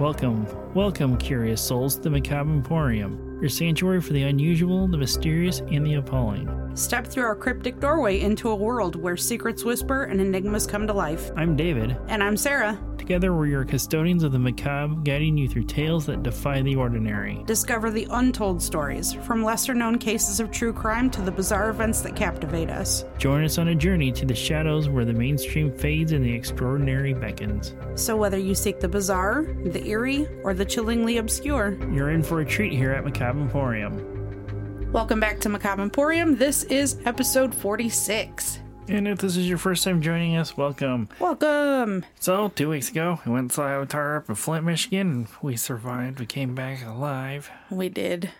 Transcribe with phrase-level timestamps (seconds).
[0.00, 5.58] Welcome, welcome, curious souls, to the Macabre Emporium, your sanctuary for the unusual, the mysterious,
[5.58, 6.74] and the appalling.
[6.74, 10.94] Step through our cryptic doorway into a world where secrets whisper and enigmas come to
[10.94, 11.30] life.
[11.36, 11.98] I'm David.
[12.08, 12.80] And I'm Sarah.
[13.10, 17.42] Together, we're your custodians of the macabre, guiding you through tales that defy the ordinary.
[17.44, 22.02] Discover the untold stories, from lesser known cases of true crime to the bizarre events
[22.02, 23.04] that captivate us.
[23.18, 27.12] Join us on a journey to the shadows where the mainstream fades and the extraordinary
[27.12, 27.74] beckons.
[27.96, 32.42] So, whether you seek the bizarre, the eerie, or the chillingly obscure, You're in for
[32.42, 34.92] a treat here at Macabre Emporium.
[34.92, 36.36] welcome back to Macabre Emporium.
[36.36, 38.60] This is episode 46.
[38.90, 41.08] And if this is your first time joining us, welcome.
[41.20, 42.04] Welcome!
[42.18, 45.56] So, two weeks ago, we went and saw Avatar up in Flint, Michigan, and we
[45.56, 46.18] survived.
[46.18, 47.48] We came back alive.
[47.70, 48.30] We did.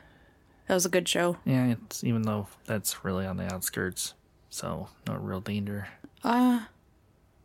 [0.67, 1.37] That was a good show.
[1.45, 4.15] Yeah, it's even though that's really on the outskirts,
[4.49, 5.87] so no real danger
[6.25, 6.63] Uh,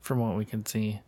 [0.01, 1.01] from what we can see.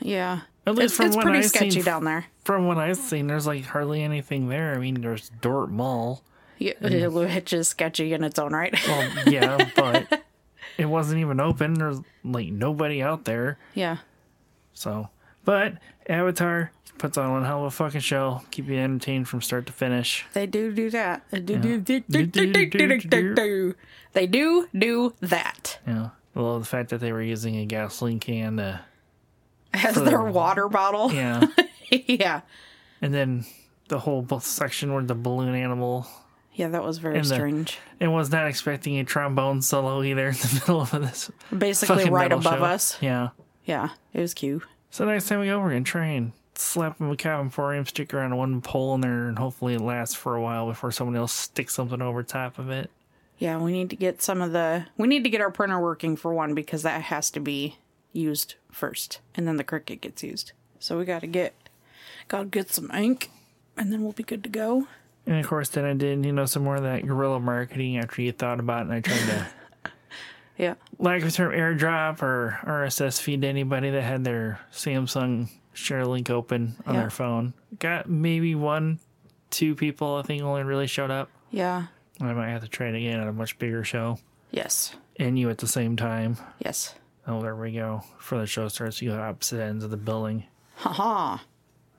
[0.00, 0.42] yeah.
[0.66, 1.82] At least It's, from it's what pretty I've sketchy seen.
[1.84, 2.26] down there.
[2.44, 4.74] From what I've seen, there's like hardly anything there.
[4.74, 6.22] I mean, there's Dort Mall.
[6.58, 6.74] Yeah,
[7.08, 8.72] which is sketchy in its own right.
[8.86, 10.22] Well, yeah, but
[10.80, 11.74] it wasn't even open.
[11.74, 13.58] There's like nobody out there.
[13.74, 13.98] yeah.
[14.72, 15.08] So,
[15.44, 15.74] but
[16.08, 18.42] Avatar puts on one hell of a fucking show.
[18.50, 20.24] Keep you entertained from start to finish.
[20.32, 21.22] They do do that.
[21.30, 21.80] They do do.
[22.08, 22.22] They
[25.20, 25.78] that.
[25.86, 28.80] Know, well, the fact that they were using a gasoline can to,
[29.74, 31.12] As their the- water bottle.
[31.12, 31.46] yeah,
[31.90, 32.40] yeah.
[33.02, 33.44] and then
[33.88, 36.06] the whole section where the balloon animal.
[36.60, 37.78] Yeah, that was very And the- strange.
[38.00, 42.12] And was not expecting a trombone solo either in the middle of this Basically fucking
[42.12, 42.64] right metal above show.
[42.64, 42.98] us.
[43.00, 43.28] Yeah.
[43.64, 44.62] Yeah, it was cute.
[44.90, 48.60] So next time we go, we're gonna try and slap a Emporium sticker on one
[48.60, 52.02] pole in there, and hopefully it lasts for a while before someone else sticks something
[52.02, 52.90] over top of it.
[53.38, 56.14] Yeah, we need to get some of the we need to get our printer working
[56.16, 57.78] for one because that has to be
[58.12, 59.20] used first.
[59.34, 60.52] And then the Cricut gets used.
[60.78, 61.54] So we gotta get
[62.28, 63.30] gotta get some ink
[63.78, 64.88] and then we'll be good to go.
[65.30, 68.20] And of course, then I did, you know, some more of that guerrilla marketing after
[68.20, 69.46] you thought about it, and I tried to,
[70.58, 70.74] Yeah.
[70.98, 76.28] lack of term, airdrop or RSS feed to anybody that had their Samsung share link
[76.30, 77.00] open on Yeah.
[77.02, 77.54] their phone.
[77.78, 78.98] Got maybe one,
[79.50, 81.30] two people, I think, only really showed up.
[81.52, 81.84] Yeah.
[82.20, 84.18] I might have to try it again at a much bigger show.
[84.50, 84.94] Yes.
[85.16, 86.38] And you at the same time.
[86.58, 86.94] Yes.
[87.26, 88.02] Oh, there we go.
[88.18, 90.44] For the show starts, you go opposite ends of the building.
[90.74, 91.38] Haha.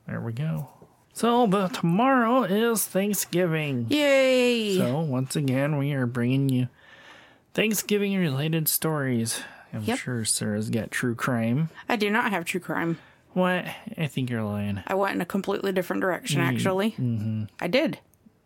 [0.05, 0.67] There we go.
[1.13, 3.87] So the tomorrow is Thanksgiving.
[3.89, 4.77] Yay.
[4.77, 6.67] So once again, we are bringing you
[7.53, 9.43] Thanksgiving related stories.
[9.73, 9.99] I'm Yep.
[9.99, 11.69] sure Sarah's got true crime.
[11.87, 12.97] I do not have true crime.
[13.33, 13.65] What?
[13.97, 14.83] I think you're lying.
[14.87, 16.91] I went in a completely different direction, actually.
[16.91, 17.43] Mm-hmm.
[17.61, 17.99] I did.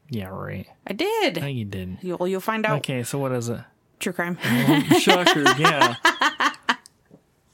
[0.09, 0.67] Yeah, right.
[0.85, 1.41] I did.
[1.41, 1.97] No, you did.
[2.01, 2.77] You'll you'll find out.
[2.79, 3.59] Okay, so what is it?
[3.99, 4.37] True crime.
[4.99, 5.95] Shocker, yeah.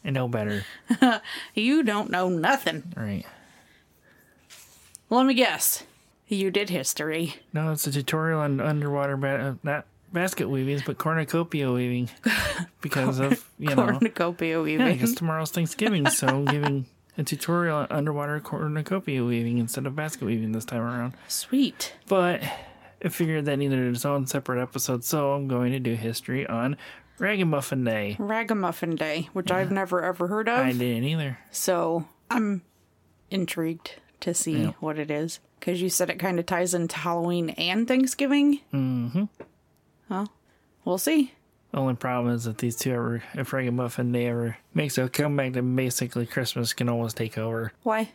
[0.03, 0.65] I know better.
[1.53, 2.91] you don't know nothing.
[2.97, 3.03] All
[5.11, 5.17] right.
[5.17, 5.83] Let me guess.
[6.27, 7.35] You did history.
[7.53, 12.09] No, it's a tutorial on underwater, ba- uh, not basket weavings, but cornucopia weaving.
[12.81, 13.75] Because of, you know.
[13.75, 14.93] Cornucopia Yeah, weaving.
[14.93, 20.25] because tomorrow's Thanksgiving, so I'm giving a tutorial on underwater cornucopia weaving instead of basket
[20.25, 21.13] weaving this time around.
[21.27, 21.93] Sweet.
[22.07, 22.41] But
[23.05, 26.75] I figured that needed its own separate episode, so I'm going to do history on
[27.19, 28.15] Ragamuffin Day.
[28.17, 30.57] Ragamuffin Day, which I've never ever heard of.
[30.65, 31.37] I didn't either.
[31.51, 32.63] So I'm
[33.29, 34.71] intrigued to see Yeah.
[34.79, 35.39] what it is.
[35.59, 38.61] Because you said it kind of ties into Halloween and Thanksgiving.
[38.73, 39.25] Mm-hmm.
[40.09, 40.31] Well,
[40.85, 41.33] we'll see.
[41.73, 45.75] Only problem is that these two ever, if Ragamuffin they ever makes a comeback, then
[45.75, 47.71] basically Christmas can always take over.
[47.83, 48.09] Why?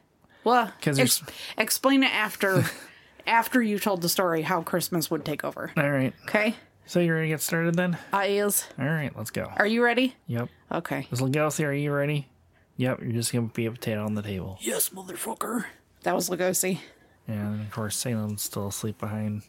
[0.44, 2.64] Well, 'Cause ex- there's- explain it after
[3.26, 5.72] after you told the story how Christmas would take over.
[5.76, 6.12] All right.
[6.24, 6.54] Okay?
[6.84, 7.98] So you ready to get started then?
[8.12, 8.66] I is.
[8.78, 9.50] All right, let's go.
[9.56, 10.14] Are you ready?
[10.28, 10.48] Yep.
[10.70, 11.08] Okay.
[11.10, 12.28] Miss Lugosi, are you ready?
[12.76, 14.58] Yep, you're just going to be a potato on the table.
[14.60, 15.64] Yes, motherfucker.
[16.06, 16.78] That was Lugosi.
[17.26, 19.42] Yeah, and of course, Salem's still asleep behind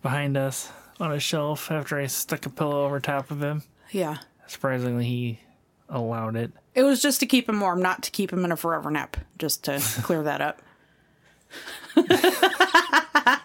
[0.00, 3.62] behind us on a shelf after I stuck a pillow over top of him.
[3.90, 4.16] Yeah.
[4.46, 5.40] Surprisingly, he
[5.90, 6.52] allowed it.
[6.74, 9.18] It was just to keep him warm, not to keep him in a forever nap.
[9.38, 10.62] Just to clear that up.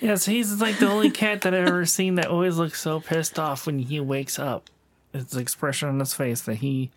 [0.00, 3.38] Yes, he's like the only cat that I've ever seen that always looks so pissed
[3.38, 4.68] off when he wakes up.
[5.14, 6.90] It's the expression on his face that he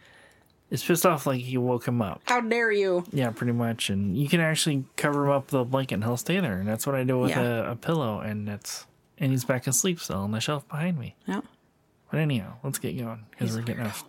[0.76, 2.22] is pissed off like he woke him up.
[2.26, 3.04] How dare you?
[3.12, 3.90] Yeah, pretty much.
[3.90, 6.58] And you can actually cover him up with a blanket and he'll stay there.
[6.60, 7.42] And that's what I do with Yeah.
[7.68, 8.20] a, a pillow.
[8.20, 8.86] And that's
[9.18, 11.16] and he's back asleep still on the shelf behind me.
[11.28, 11.42] Yeah.
[12.12, 14.04] But anyhow, let's get going because we're getting off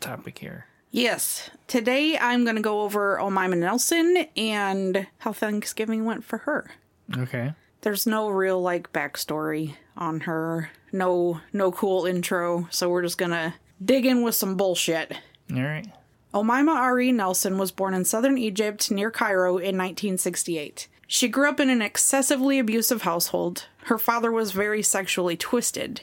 [0.00, 0.66] topic here.
[0.90, 1.50] Yes.
[1.66, 6.70] Today I'm going to go over Omaima Nelson and how Thanksgiving went for her.
[7.16, 7.52] Okay.
[7.82, 10.70] There's no real like backstory on her.
[10.90, 13.52] No no cool intro, so we're just going to
[13.84, 15.12] dig in with some bullshit.
[15.54, 15.86] All right.
[16.34, 20.88] Omaima Ari Nelson was born in southern Egypt near Cairo in 1968.
[21.06, 23.66] She grew up in an excessively abusive household.
[23.84, 26.02] Her father was very sexually twisted.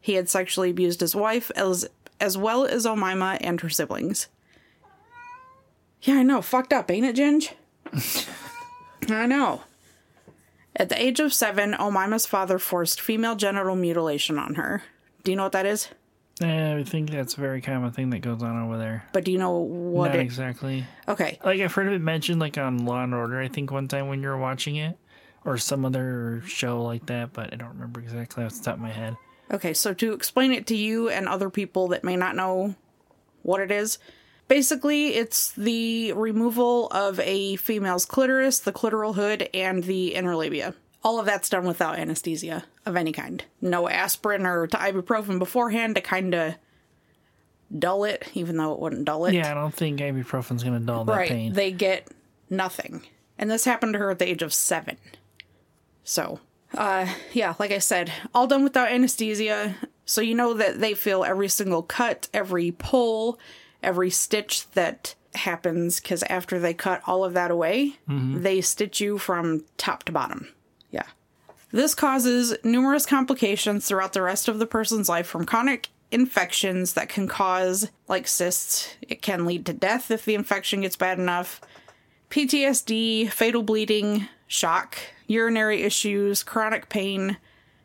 [0.00, 1.88] He had sexually abused his wife as
[2.20, 4.28] as well as Omaima and her siblings.
[6.02, 6.42] Yeah, I know.
[6.42, 7.52] Fucked up, ain't it, Ginge?
[9.10, 9.62] I know.
[10.76, 14.84] At the age of seven, Omaima's father forced female genital mutilation on her.
[15.24, 15.88] Do you know what that is?
[16.40, 19.04] Yeah, I think that's a very common thing that goes on over there.
[19.12, 20.20] But do you know what Not it?
[20.22, 20.84] exactly.
[21.06, 23.40] Okay, Like I've heard of it mentioned, like on Law and Order.
[23.40, 24.96] I think one time when you were watching it,
[25.44, 28.80] or some other show like that, but I don't remember exactly off the top of
[28.80, 29.16] my head.
[29.50, 32.74] Okay, so to explain it to you and other people that may not know
[33.42, 33.98] what it is,
[34.48, 40.74] basically it's the removal of a female's clitoris, the clitoral hood, and the inner labia.
[41.04, 43.44] All of that's done without anesthesia of any kind.
[43.60, 46.54] No aspirin or ibuprofen beforehand to kind of
[47.76, 49.34] dull it, even though it wouldn't dull it.
[49.34, 51.28] Yeah, I don't think ibuprofen's gonna dull that right.
[51.28, 51.52] pain.
[51.52, 52.08] They get
[52.50, 53.02] nothing.
[53.38, 54.98] And this happened to her at the age of seven.
[56.04, 56.40] So,
[56.74, 59.74] uh, yeah, like I said, all done without anesthesia.
[60.04, 63.38] So you know that they feel every single cut, every pull,
[63.82, 69.18] every stitch that happens because after they cut all of that away, they stitch you
[69.18, 70.48] from top to bottom.
[70.92, 71.06] Yeah.
[71.72, 77.08] This causes numerous complications throughout the rest of the person's life from chronic infections that
[77.08, 78.94] can cause, like cysts.
[79.00, 81.60] It can lead to death if the infection gets bad enough.
[82.30, 87.38] PTSD, fatal bleeding, shock, urinary issues, chronic pain,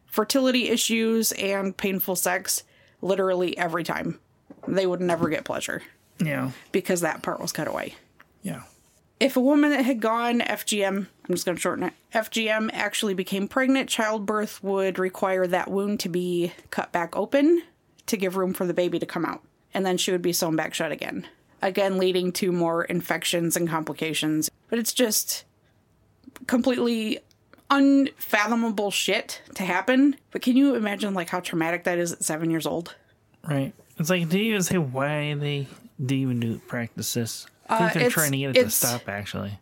[0.06, 2.64] fertility issues, and painful sex
[3.02, 4.20] literally every time.
[4.68, 5.82] They would never get pleasure
[6.20, 7.96] yeah, because that part was cut away.
[8.42, 8.64] yeah.
[9.20, 13.16] If a woman that had gone FGM, I'm just going to shorten it, FGM actually
[13.16, 17.64] became pregnant, childbirth would require that wound to be cut back open
[18.06, 19.42] to give room for the baby to come out.
[19.74, 21.28] And then she would be sewn back shut again.
[21.62, 24.50] Again, leading to more infections and complications.
[24.70, 25.46] But it's just
[26.46, 27.20] completely
[27.70, 30.16] unfathomable shit to happen.
[30.32, 32.96] But can you imagine like how traumatic that is at seven years old?
[33.48, 33.74] Right.
[33.98, 35.68] It's like, do you even say why they
[36.04, 37.48] do even do practice this?
[37.70, 39.08] I think Uh, they're it's- trying to get it to stop.
[39.10, 39.60] Actually,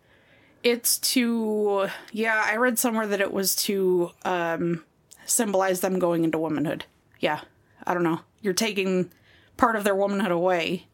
[0.64, 4.84] it's to yeah i read somewhere that it was to um
[5.26, 6.86] symbolize them going into womanhood.
[7.20, 7.42] Yeah
[7.86, 8.22] i don't know.
[8.42, 9.12] You're taking
[9.58, 10.88] part of their womanhood away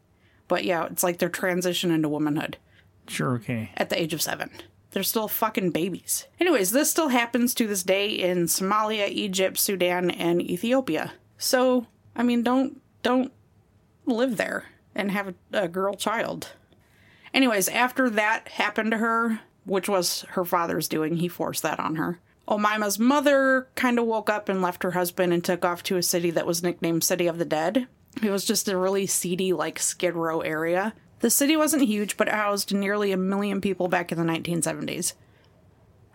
[0.48, 2.56] but yeah it's like their transition into womanhood.
[3.08, 3.70] Sure, okay.
[3.76, 4.50] at the age of seven.
[4.92, 6.26] They're still fucking babies.
[6.38, 11.12] Anyways this still happens to this day in somalia egypt sudan and ethiopia.
[11.38, 13.32] So i mean don't don't
[14.06, 16.48] live there and have a, a girl child
[17.34, 21.96] Anyways, after that happened to her, which was her father's doing, he forced that on
[21.96, 22.20] her.
[22.48, 26.02] Omaima's mother kind of woke up and left her husband and took off to a
[26.02, 27.86] city that was nicknamed City of the Dead.
[28.22, 30.92] It was just a really seedy, like Skid Row area.
[31.20, 35.14] The city wasn't huge, but it housed nearly a million people back in the 1970s,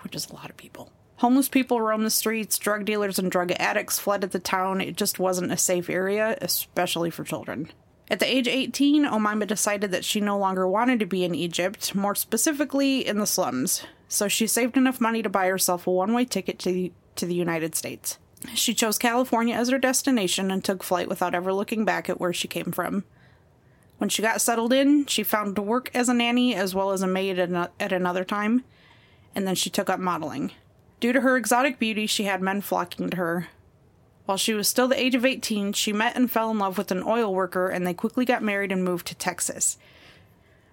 [0.02, 0.92] which is a lot of people.
[1.18, 4.82] Homeless people roamed the streets, drug dealers and drug addicts flooded the town.
[4.82, 7.72] It just wasn't a safe area, especially for children.
[8.10, 11.94] At the age 18, Omaima decided that she no longer wanted to be in Egypt,
[11.94, 13.84] more specifically in the slums.
[14.08, 17.26] So she saved enough money to buy herself a one way ticket to the, to
[17.26, 18.18] the United States.
[18.54, 22.34] She chose California as her destination and took flight without ever looking back at where
[22.34, 23.04] she came from.
[23.98, 27.08] When she got settled in, she found work as a nanny as well as a
[27.08, 28.64] maid at, at another time,
[29.36, 30.52] and then she took up modeling.
[31.00, 33.48] Due to her exotic beauty, she had men flocking to her,
[34.28, 36.92] while she was still the age of 18, she met and fell in love with
[36.92, 39.78] an oil worker and they quickly got married and moved to Texas.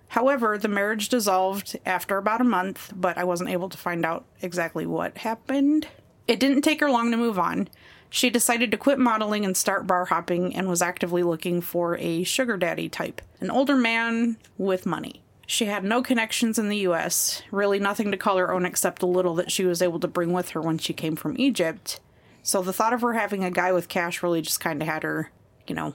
[0.09, 4.25] However, the marriage dissolved after about a month, but I wasn't able to find out
[4.43, 5.87] exactly what happened.
[6.27, 7.69] It didn't take her long to move on.
[8.11, 12.25] She decided to quit modeling and start bar hopping and was actively looking for a
[12.25, 15.23] sugar daddy type, an older man with money.
[15.47, 19.07] She had no connections in the US, really nothing to call her own except the
[19.07, 22.01] little that she was able to bring with her when she came from Egypt.
[22.45, 25.03] So the thought of her having a guy with cash really just kind of had
[25.03, 25.33] her,
[25.67, 25.95] you know,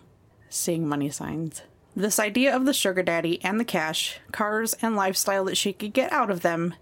[0.49, 1.61] seeing money signs.
[1.95, 5.93] This idea of the sugar daddy and the cash, cars, and lifestyle that she could
[5.93, 6.73] get out of them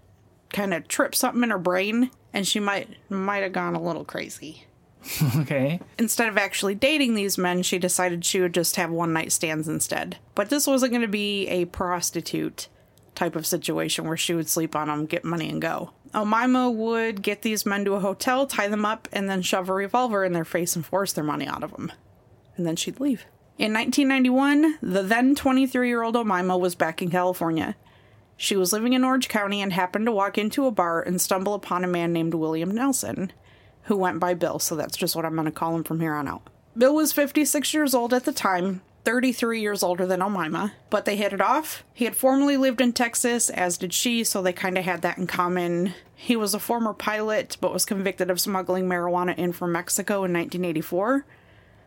[0.50, 4.04] kind of tripped something in her brain, and she might might have gone a little
[4.04, 4.64] crazy.
[5.36, 5.80] Okay.
[5.98, 9.68] Instead of actually dating these men, she decided she would just have one night stands
[9.68, 10.18] instead.
[10.34, 12.68] But this wasn't going to be a prostitute
[13.14, 15.92] type of situation where she would sleep on them, get money, and go.
[16.14, 19.68] Oh, Omaima would get these men to a hotel, tie them up, and then shove
[19.68, 21.92] a revolver in their face and force their money out of them.
[22.56, 23.24] And then she'd leave.
[23.58, 27.76] In 1991, the then 23 year old Omaima was back in California.
[28.36, 31.54] She was living in Orange County and happened to walk into a bar and stumble
[31.54, 33.32] upon a man named William Nelson,
[33.82, 36.14] who went by Bill, so that's just what I'm going to call him from here
[36.14, 36.42] on out.
[36.76, 38.80] Bill was 56 years old at the time.
[39.04, 41.84] 33 years older than Omaima, but they hit it off.
[41.94, 45.18] He had formerly lived in Texas, as did she, so they kind of had that
[45.18, 45.94] in common.
[46.14, 50.32] He was a former pilot, but was convicted of smuggling marijuana in from Mexico in
[50.32, 51.24] 1984.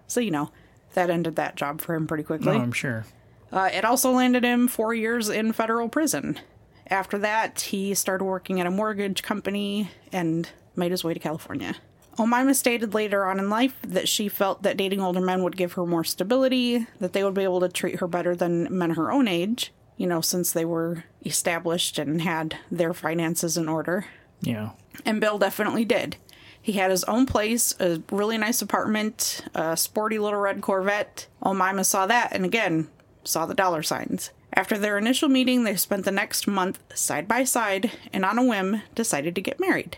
[0.08, 0.52] So, you know,
[0.94, 2.58] that ended that job for him pretty quickly.
[2.58, 3.06] No, I'm sure.
[3.52, 6.40] Uh, it also landed him four years in federal prison.
[6.88, 11.76] After that, he started working at a mortgage company and made his way to California.
[12.22, 15.74] Omaima stated later on in life that she felt that dating older men would give
[15.74, 19.12] her more stability, that they would be able to treat her better than men her
[19.12, 24.06] own age, you know, since they were established and had their finances in order.
[24.40, 24.70] Yeah.
[25.04, 26.18] And Bill definitely did.
[26.62, 31.26] He had his own place, a really nice apartment, a sporty little red Corvette.
[31.42, 32.88] Omaima saw that and again
[33.24, 34.30] saw the dollar signs.
[34.54, 38.46] After their initial meeting, they spent the next month side by side and on a
[38.46, 39.98] whim decided to get married.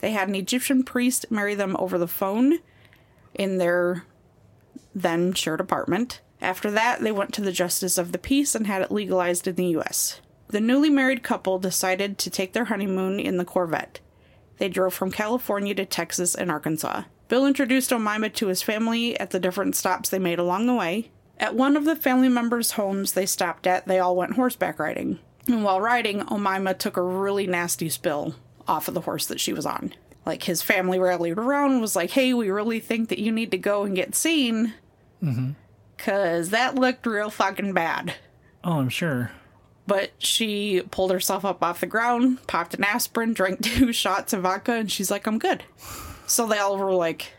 [0.00, 2.58] They had an Egyptian priest marry them over the phone
[3.34, 4.04] in their
[4.94, 6.20] then shared apartment.
[6.40, 9.56] After that, they went to the Justice of the Peace and had it legalized in
[9.56, 10.20] the US.
[10.48, 14.00] The newly married couple decided to take their honeymoon in the Corvette.
[14.58, 17.02] They drove from California to Texas and Arkansas.
[17.28, 21.10] Bill introduced Omaima to his family at the different stops they made along the way.
[21.38, 25.18] At one of the family members' homes they stopped at, they all went horseback riding.
[25.48, 28.34] And while riding, Omaima took a really nasty spill
[28.68, 29.92] off of the horse that she was on.
[30.24, 33.58] Like his family rallied around was like, hey, we really think that you need to
[33.58, 34.74] go and get seen.
[35.96, 38.14] Because that looked real fucking bad.
[38.64, 39.30] Oh, I'm sure.
[39.86, 44.42] But she pulled herself up off the ground, popped an aspirin, drank two shots of
[44.42, 45.62] vodka, and she's like, I'm good.
[46.26, 47.32] So they all were like,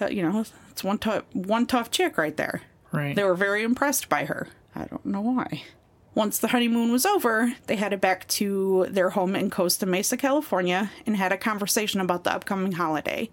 [0.00, 2.62] uh, you know, it's one tough, one tough chick right there.
[2.92, 3.14] Right.
[3.14, 4.48] They were very impressed by her.
[4.74, 5.62] I don't know why.
[6.16, 10.90] Once the honeymoon was over, they headed back to their home in Costa Mesa, California,
[11.04, 13.28] and had a conversation about the upcoming holiday.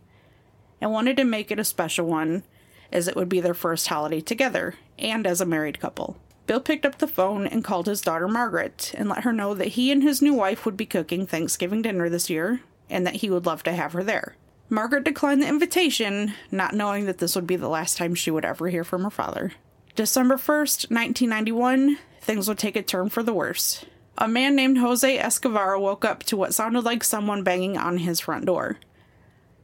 [0.81, 2.43] And wanted to make it a special one,
[2.91, 6.17] as it would be their first holiday together, and as a married couple.
[6.45, 9.69] Bill picked up the phone and called his daughter Margaret and let her know that
[9.69, 12.59] he and his new wife would be cooking Thanksgiving dinner this year
[12.89, 14.35] and that he would love to have her there.
[14.69, 18.43] Margaret declined the invitation, not knowing that this would be the last time she would
[18.43, 19.53] ever hear from her father.
[19.95, 23.86] December 1st, 1991, things would take a turn for the worse.
[24.18, 28.20] A man named Jose Escobar woke up to what sounded like someone banging on his
[28.20, 28.77] front door.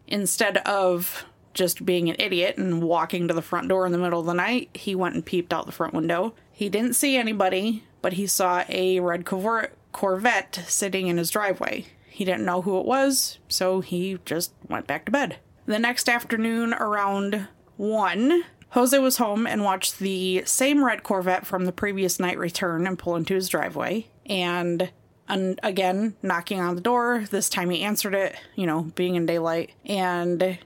[0.08, 4.20] Instead of just being an idiot and walking to the front door in the middle
[4.20, 6.34] of the night, he went and peeped out the front window.
[6.52, 11.86] He didn't see anybody, but he saw a red Corvette sitting in his driveway.
[12.10, 15.38] He didn't know who it was, so he just went back to bed.
[15.66, 17.48] The next afternoon, around
[17.78, 22.86] 1, Jose was home and watched the same red Corvette from the previous night return
[22.86, 24.08] and pull into his driveway.
[24.28, 24.92] And
[25.28, 27.26] again, knocking on the door.
[27.32, 29.72] This time he answered it, you know, being in daylight.
[29.86, 30.60] And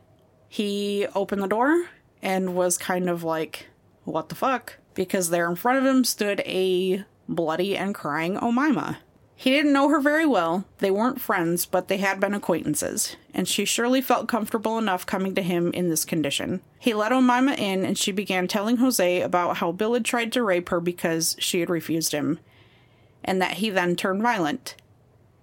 [0.49, 1.87] he opened the door
[2.21, 3.67] and was kind of like,
[4.03, 4.79] what the fuck?
[4.93, 8.97] Because there in front of him stood a bloody and crying Omaima.
[9.43, 10.63] He didn't know her very well.
[10.77, 15.35] They weren't friends, but they had been acquaintances, and she surely felt comfortable enough coming
[15.35, 16.61] to him in this condition.
[16.79, 20.43] He let Omaima in, and she began telling Jose about how Bill had tried to
[20.43, 22.39] rape her because she had refused him,
[23.21, 24.77] and that he then turned violent.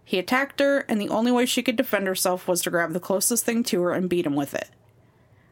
[0.02, 3.00] He attacked her, and the only way she could defend herself was to grab the
[3.00, 4.70] closest thing to her and beat him with it.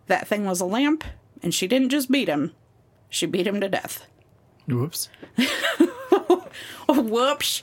[0.06, 1.04] That thing was a lamp,
[1.42, 2.52] and she didn't just beat him,
[3.10, 4.06] she beat him to death.
[4.66, 5.10] Whoops.
[6.88, 7.62] Whoops.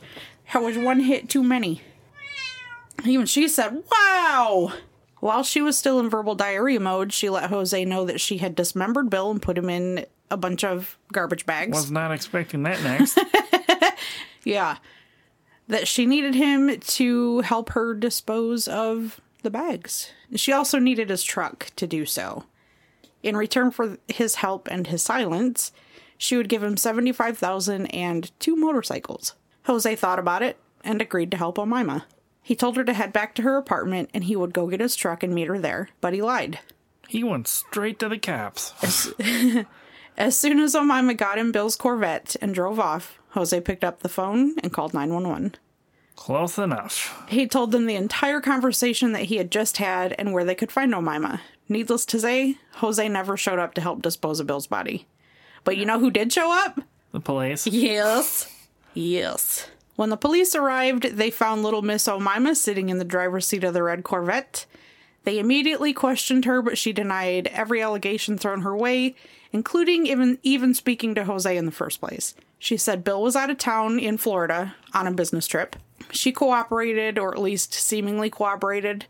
[0.56, 1.82] That was one hit too many.
[3.04, 4.72] Even she said, wow!
[5.20, 8.56] While she was still in verbal diarrhea mode, she let Jose know that she had
[8.56, 11.76] dismembered Bill and put him in a bunch of garbage bags.
[11.76, 13.20] Was not expecting that next.
[14.46, 14.78] Yeah.
[15.68, 20.12] That she needed him to help her dispose of the bags.
[20.38, 22.46] She also needed his truck to do so.
[23.22, 25.74] In return for his help and his silence,
[26.18, 29.34] she would give him 75,000 and two motorcycles.
[29.66, 32.04] Jose thought about it and agreed to help Omaima.
[32.42, 34.96] He told her to head back to her apartment and he would go get his
[34.96, 36.60] truck and meet her there, but he lied.
[37.08, 38.74] he went straight to the caps.
[40.18, 44.10] As soon as Omaima got in Bill's Corvette and drove off, Jose picked up the
[44.10, 45.56] phone and called 911.
[46.16, 47.22] Close enough.
[47.28, 50.72] He told them the entire conversation that he had just had and where they could
[50.72, 51.42] find Omaima.
[51.68, 55.08] Needless to say, Jose never showed up to help dispose of Bill's body.
[55.66, 56.80] But you know who did show up?
[57.12, 57.68] The police.
[57.68, 58.50] Yes.
[58.96, 59.68] Yes.
[59.96, 63.74] When the police arrived, they found little Miss Omaima sitting in the driver's seat of
[63.74, 64.66] the red Corvette.
[65.24, 69.16] They immediately questioned her, but she denied every allegation thrown her way,
[69.52, 72.36] including even even speaking to Jose in the first place.
[72.60, 75.76] She said Bill was out of town in Florida on a business trip.
[76.12, 79.06] She cooperated, or at least seemingly cooperated,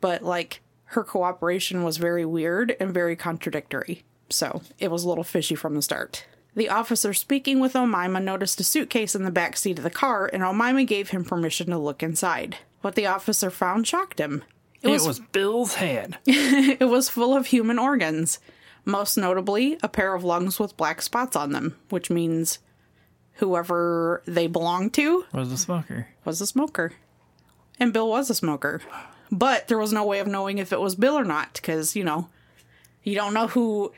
[0.00, 4.02] but like her cooperation was very weird and very contradictory.
[4.30, 6.24] So it was a little fishy from the start.
[6.54, 10.28] The officer speaking with Omaima noticed a suitcase in the back seat of the car,
[10.32, 12.56] and Omaima gave him permission to look inside.
[12.80, 14.42] What the officer found shocked him.
[14.82, 16.18] It was, Bill's head.
[16.26, 18.38] It was full of human organs,
[18.84, 22.58] most notably a pair of lungs with black spots on them, which means
[23.34, 26.08] whoever they belonged to Was a smoker.
[26.24, 26.92] was a smoker.
[27.78, 28.80] And Bill was a smoker.
[29.30, 32.02] But there was no way of knowing if it was Bill or not, because, you
[32.04, 32.28] know,
[33.04, 33.92] you don't know who.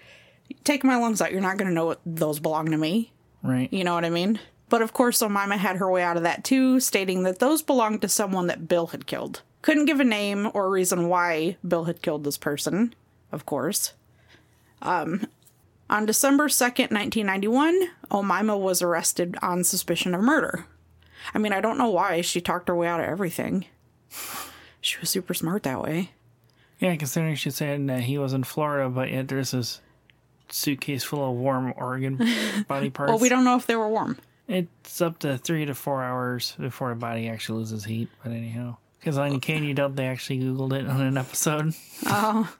[0.64, 3.12] Take my lungs out, you're not going to know what those belong to me.
[3.42, 3.73] Right.
[3.73, 4.38] You know what I mean?
[4.68, 8.02] But of course, Omaima had her way out of that too, stating that those belonged
[8.02, 9.42] to someone that Bill had killed.
[9.61, 12.94] Couldn't give a name or reason why Bill had killed this person,
[13.30, 13.92] of course.
[14.80, 15.26] Um,
[15.90, 20.66] on December 2nd, 1991, Omaima was arrested on suspicion of murder.
[21.35, 23.66] I mean, I don't know why she talked her way out of everything.
[24.80, 26.11] She was super smart that way.
[26.80, 29.80] Yeah, considering she said that he was in Florida, but yet there's this
[30.52, 32.21] suitcase full of warm organ
[32.68, 33.11] body parts.
[33.11, 34.18] Well, we don't know if they were warm.
[34.49, 38.09] It's up to three to four hours before the body actually loses heat.
[38.23, 41.75] But anyhow, because on Can You Doubt they actually Googled it on an episode.
[42.06, 42.54] Oh.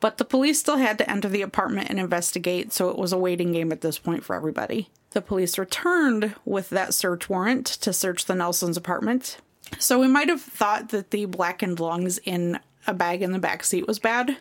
[0.00, 3.18] But the police still had to enter the apartment and investigate, so it was a
[3.18, 4.88] waiting game at this point for everybody.
[5.10, 9.36] The police returned with that search warrant to search the Nelsons' apartment.
[9.78, 13.62] So we might have thought that the blackened lungs in a bag in the back
[13.62, 14.38] seat was bad.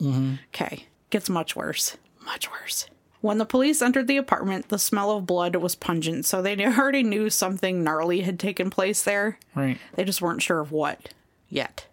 [0.00, 0.34] Mm-hmm.
[0.54, 1.96] Okay, gets much worse.
[2.24, 2.86] Much worse.
[3.20, 7.02] When the police entered the apartment, the smell of blood was pungent, so they already
[7.02, 9.38] knew something gnarly had taken place there.
[9.54, 9.78] Right.
[9.94, 11.10] They just weren't sure of what
[11.48, 11.86] yet.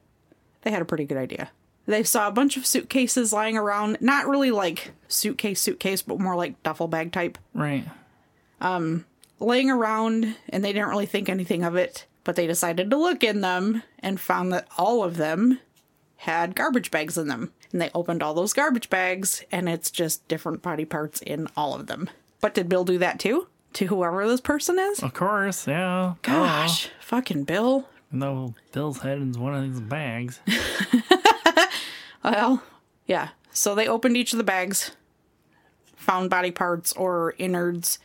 [0.61, 1.49] They had a pretty good idea.
[1.85, 6.35] They saw a bunch of suitcases lying around, not really like suitcase, suitcase, but more
[6.35, 7.85] like duffel bag type, Right.
[8.59, 9.05] Um
[9.39, 13.23] laying around, and they didn't really think anything of it, but they decided to look
[13.23, 15.59] in them and found that all of them
[16.17, 17.53] had garbage bags in them.
[17.71, 21.73] And they opened all those garbage bags, and it's just different body parts in all
[21.75, 22.09] of them.
[22.41, 23.47] But did Bill do that too?
[23.73, 25.03] To whoever this person is?
[25.03, 25.67] Of course.
[25.67, 26.15] Yeah.
[26.21, 27.85] Gosh, oh, fucking Bill.
[27.87, 30.39] Oh, no, Bill's head is one of these bags.
[32.23, 32.61] Well,
[33.05, 33.29] yeah.
[33.51, 34.91] So they opened each of the bags,
[35.95, 37.99] found body parts or innards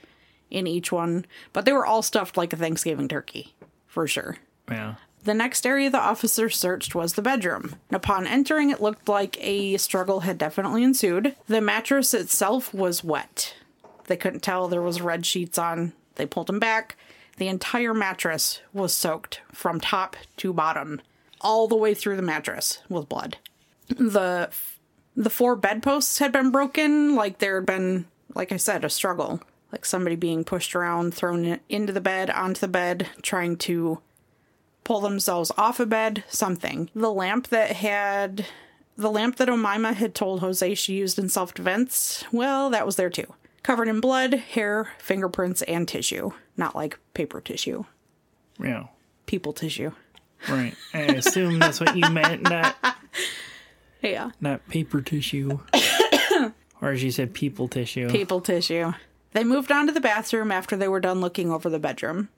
[0.51, 3.55] in each one, but they were all stuffed like a Thanksgiving turkey,
[3.87, 4.37] for sure.
[4.71, 4.95] Yeah.
[5.25, 7.77] The next area the officer searched was the bedroom.
[7.91, 11.37] Upon entering, it looked like a struggle had definitely ensued.
[11.47, 13.55] The mattress itself was wet.
[14.07, 15.93] They couldn't tell there was red sheets on.
[16.17, 16.97] They pulled them back.
[17.37, 21.01] The entire mattress was soaked from top to bottom,
[21.41, 23.39] all the way through the mattress with blood.
[23.89, 24.51] The
[25.15, 29.41] the four bedposts had been broken, like there had been, like I said, a struggle,
[29.71, 34.01] like somebody being pushed around, thrown into the bed, onto the bed, trying to
[34.85, 36.91] pull themselves off a bed, something.
[36.95, 38.47] The lamp that had
[38.97, 42.97] the lamp that Omaima had told Jose she used in self defense, well, that was
[42.97, 43.33] there too.
[43.63, 46.33] Covered in blood, hair, fingerprints, and tissue.
[46.57, 47.85] Not like paper tissue,
[48.63, 48.87] Yeah.
[49.27, 49.93] people tissue.
[50.49, 50.75] Right.
[50.93, 52.77] I assume that's what you meant, not
[54.03, 54.33] Yeah.
[54.41, 55.61] not paper tissue.
[56.81, 58.11] or as you said, people tissue.
[58.11, 58.93] People tissue.
[59.33, 62.29] They moved on to the bathroom after they were done looking over the bedroom.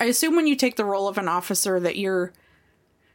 [0.00, 2.32] I assume when you take the role of an officer that you're,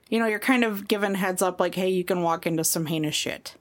[0.10, 2.86] you know, you're kind of given heads up like, hey, you can walk into some
[2.86, 3.56] heinous shit.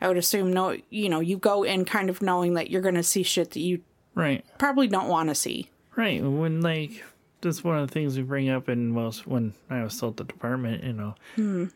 [0.00, 2.96] I would assume no, you know, you go in kind of knowing that you're going
[2.96, 3.80] to see shit that you
[4.14, 4.44] right.
[4.58, 5.70] probably don't want to see.
[5.96, 6.22] Right.
[6.22, 7.02] When like
[7.40, 10.16] that's one of the things we bring up in most when I was still at
[10.16, 11.14] the department, you know.
[11.36, 11.66] Hmm.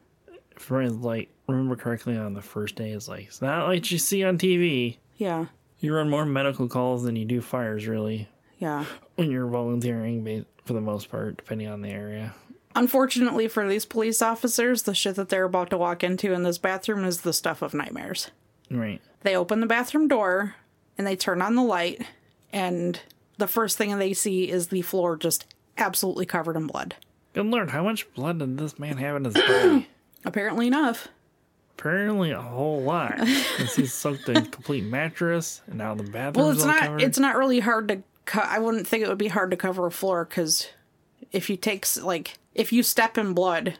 [0.56, 4.22] For like remember correctly on the first day it's like it's not like you see
[4.24, 4.98] on TV.
[5.16, 5.46] Yeah.
[5.78, 8.84] You run more medical calls than you do fires really Yeah.
[9.20, 12.34] When you're volunteering for the most part depending on the area.
[12.74, 16.56] Unfortunately for these police officers, the shit that they're about to walk into in this
[16.56, 18.30] bathroom is the stuff of nightmares.
[18.70, 19.02] Right.
[19.20, 20.54] They open the bathroom door
[20.96, 22.02] and they turn on the light,
[22.52, 22.98] and
[23.36, 26.94] the first thing they see is the floor just absolutely covered in blood.
[27.34, 29.88] Good lord, how much blood did this man have in his body?
[30.24, 31.08] Apparently enough.
[31.78, 33.16] Apparently a whole lot.
[33.18, 36.44] Because he's soaked the complete mattress and now the bathroom.
[36.44, 36.80] Well, it's not.
[36.80, 37.02] covered.
[37.02, 38.02] It's not really hard to.
[38.30, 40.68] Co- I wouldn't think it would be hard to cover a floor because
[41.32, 43.76] if you take like if you step in blood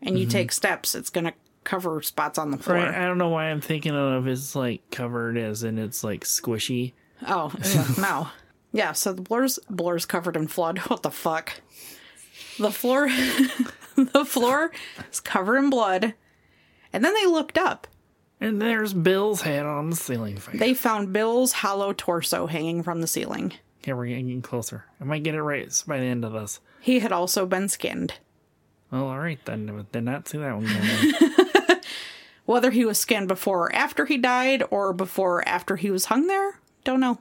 [0.00, 0.30] and you mm-hmm.
[0.30, 1.32] take steps, it's gonna
[1.64, 2.76] cover spots on the floor.
[2.76, 6.22] Right, I don't know why I'm thinking of it's like covered as and it's like
[6.22, 6.92] squishy.
[7.26, 7.52] Oh
[7.98, 8.28] no.
[8.70, 10.78] Yeah, so the floor's floor's covered in blood.
[10.86, 11.60] What the fuck?
[12.60, 13.08] The floor
[13.96, 14.70] the floor
[15.10, 16.14] is covered in blood.
[16.92, 17.88] And then they looked up.
[18.40, 20.58] And there's Bill's head on the ceiling fan.
[20.58, 23.54] They found Bill's hollow torso hanging from the ceiling.
[23.82, 24.84] Okay, we're getting closer.
[25.00, 26.60] I might get it right by the end of this.
[26.80, 28.14] He had also been skinned.
[28.90, 29.86] Well, all right then.
[29.90, 31.80] Did not see that one.
[32.44, 36.06] Whether he was skinned before or after he died, or before or after he was
[36.06, 37.18] hung there, don't know.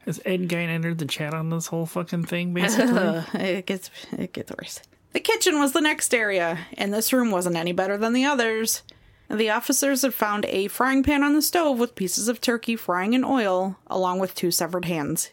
[0.00, 3.24] Has Ed Gein entered the chat on this whole fucking thing, basically?
[3.40, 4.80] it gets it gets worse.
[5.12, 8.82] The kitchen was the next area, and this room wasn't any better than the others.
[9.30, 13.14] The officers had found a frying pan on the stove with pieces of turkey frying
[13.14, 15.30] in oil, along with two severed hands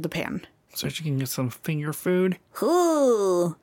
[0.00, 0.46] the pan.
[0.74, 2.38] so she can get some finger food.
[2.62, 3.56] Ooh.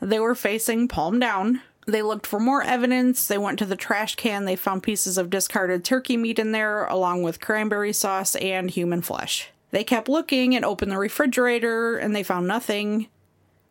[0.00, 1.62] They were facing palm down.
[1.86, 3.26] They looked for more evidence.
[3.26, 4.44] They went to the trash can.
[4.44, 9.02] They found pieces of discarded turkey meat in there, along with cranberry sauce and human
[9.02, 9.50] flesh.
[9.72, 13.08] They kept looking and opened the refrigerator, and they found nothing.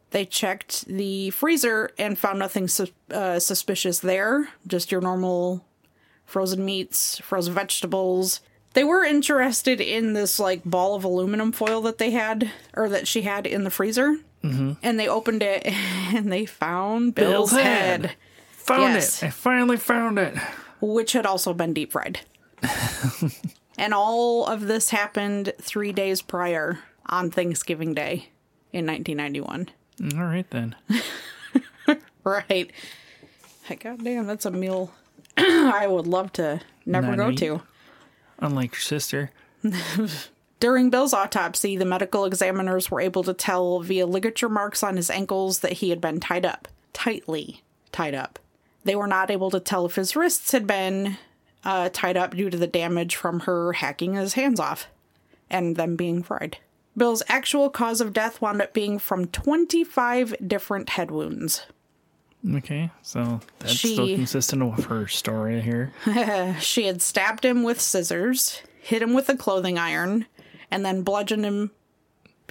[0.09, 4.49] They checked the freezer and found nothing sus- uh, suspicious there.
[4.67, 5.65] Just your normal
[6.25, 8.41] frozen meats, frozen vegetables.
[8.73, 13.07] They were interested in this like ball of aluminum foil that they had, or that
[13.07, 14.17] she had in the freezer.
[14.43, 14.73] Mm-hmm.
[14.81, 18.15] And they opened it and they found Bill's, Bill's head, head.
[18.51, 19.21] Found Yes.
[19.21, 19.27] it.
[19.27, 20.35] I finally found it.
[20.79, 22.21] which had also been deep fried.
[23.77, 28.29] and all of this happened three days prior on Thanksgiving Day
[28.71, 29.69] in 1991.
[30.19, 30.75] All right then.
[32.23, 32.71] Right.
[33.79, 34.91] God damn, that's a meal
[35.37, 37.37] I would love to never Not go eat.
[37.39, 37.61] to.
[38.41, 39.31] Unlike your sister.
[40.59, 45.09] During Bill's autopsy, the medical examiners were able to tell via ligature marks on his
[45.09, 48.39] ankles that he had been tied up, tightly tied up.
[48.83, 51.17] They were not able to tell if his wrists had been
[51.63, 54.87] uh, tied up due to the damage from her hacking his hands off
[55.49, 56.57] and them being fried.
[56.97, 61.65] Bill's actual cause of death wound up being from 25 different head wounds.
[62.55, 65.91] Okay, so that's She- still consistent with her story here.
[66.59, 70.25] She had stabbed him with scissors, hit him with a clothing iron,
[70.71, 71.71] and then bludgeoned him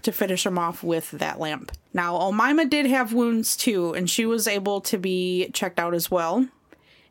[0.02, 1.72] to finish him off with that lamp.
[1.92, 6.10] Now, Omaima did have wounds too, and she was able to be checked out as
[6.10, 6.46] well.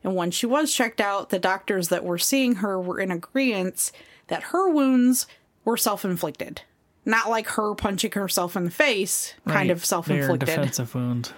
[0.02, 3.92] And when she was checked out, the doctors that were seeing her were in agreement
[4.28, 5.26] that her wounds
[5.64, 6.62] were self inflicted.
[7.04, 10.46] Not like her punching herself in the face, kind of self inflicted.
[10.48, 11.32] defensive wounds.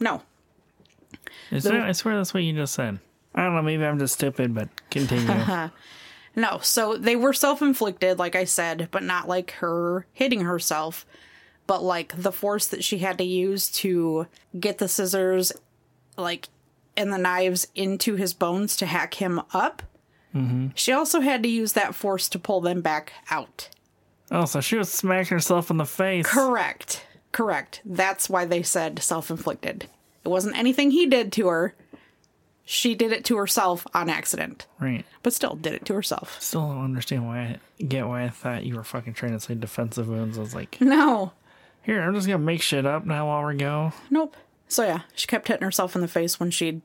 [0.00, 0.22] No.
[1.50, 2.98] Is that, I swear that's what you just said.
[3.34, 3.62] I don't know.
[3.62, 5.70] Maybe I'm just stupid, but continue.
[6.38, 11.06] No, so they were self inflicted, like I said, but not like her hitting herself,
[11.66, 14.26] but like the force that she had to use to
[14.60, 15.50] get the scissors,
[16.18, 16.50] like,
[16.94, 19.82] and the knives into his bones to hack him up.
[20.34, 20.68] Mm-hmm.
[20.74, 23.70] She also had to use that force to pull them back out.
[24.30, 26.26] oh, so she was smacking herself in the face.
[26.26, 27.06] Correct.
[27.32, 27.80] Correct.
[27.86, 29.88] That's why they said self inflicted.
[30.26, 31.74] It wasn't anything he did to her.
[32.64, 35.04] She did it to herself on accident, Right.
[35.22, 36.42] but still did it to herself.
[36.42, 37.60] Still don't understand why.
[37.78, 40.36] I get why I thought you were fucking trying to say defensive wounds.
[40.36, 41.30] I was like, No,
[41.82, 43.92] here, I'm just gonna make shit up now while we go.
[44.10, 44.36] Nope.
[44.66, 46.80] So yeah, she kept hitting herself in the face when she'd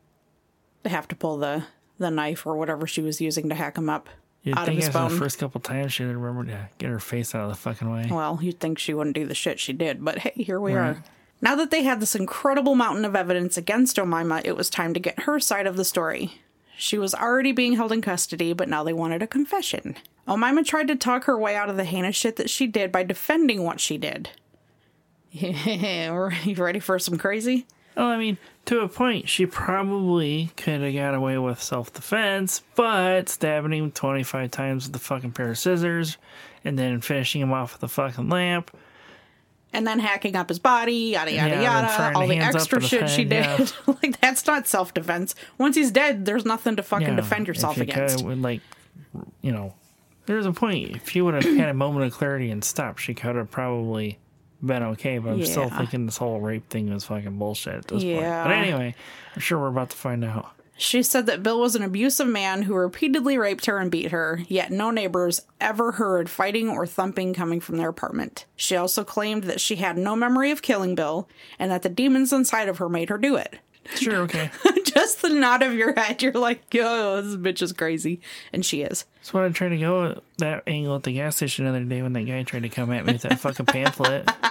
[0.85, 1.63] have to pull the
[1.97, 4.07] the knife or whatever she was using to hack him up
[4.43, 5.11] You'd out of think his after bone.
[5.13, 8.07] the first couple times she'd remember to get her face out of the fucking way.
[8.11, 10.89] Well, you'd think she wouldn't do the shit she did, but hey, here we Right.
[10.97, 11.03] are.
[11.41, 14.99] Now that they had this incredible mountain of evidence against Omaima, it was time to
[14.99, 16.41] get her side of the story.
[16.77, 19.95] She was already being held in custody, but now they wanted a confession.
[20.27, 23.03] Omaima tried to talk her way out of the heinous shit that she did by
[23.03, 24.29] defending what she did.
[25.33, 27.65] You ready for some crazy?
[27.95, 32.61] Well, I mean, to a point, she probably could have got away with self defense,
[32.75, 36.17] but stabbing him 25 times with a fucking pair of scissors
[36.63, 38.71] and then finishing him off with a fucking lamp.
[39.73, 43.23] And then hacking up his body, yada yada Yeah, yada, all the extra shit she
[43.25, 43.71] did.
[43.87, 45.35] like that's not self defense.
[45.57, 48.25] Once he's dead, there's nothing to fucking Yeah, defend yourself you against.
[48.25, 48.61] Could, like,
[49.41, 49.73] you know,
[50.25, 50.95] there's a point.
[50.95, 54.19] If she would have had a moment of clarity and stopped, she could have probably
[54.61, 55.17] been okay.
[55.17, 58.21] But I'm still thinking this whole rape thing was fucking bullshit at this point.
[58.21, 58.95] But anyway,
[59.35, 60.51] I'm sure we're about to find out.
[60.81, 64.41] She said that Bill was an abusive man who repeatedly raped her and beat her,
[64.47, 68.47] yet no neighbors ever heard fighting or thumping coming from their apartment.
[68.55, 72.33] She also claimed that she had no memory of killing Bill and that the demons
[72.33, 73.59] inside of her made her do it.
[73.93, 74.49] Sure, okay.
[74.83, 78.19] Just the nod of your head, you're like, yo, this bitch is crazy.
[78.51, 79.05] And she is.
[79.17, 81.83] That's what I tried to go at that angle at the gas station the other
[81.83, 84.27] day when that guy tried to come at me with that fucking pamphlet.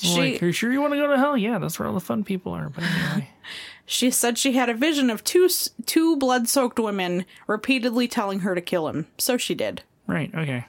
[0.00, 1.36] She, like, are you sure you want to go to hell?
[1.36, 2.68] Yeah, that's where all the fun people are.
[2.68, 3.28] But anyway,
[3.90, 5.48] She said she had a vision of two
[5.86, 9.06] two blood-soaked women repeatedly telling her to kill him.
[9.16, 9.82] So she did.
[10.06, 10.66] right, okay.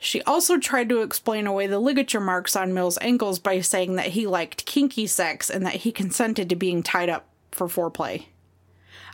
[0.00, 4.08] She also tried to explain away the ligature marks on Bill's ankles by saying that
[4.08, 8.26] he liked kinky sex and that he consented to being tied up for foreplay.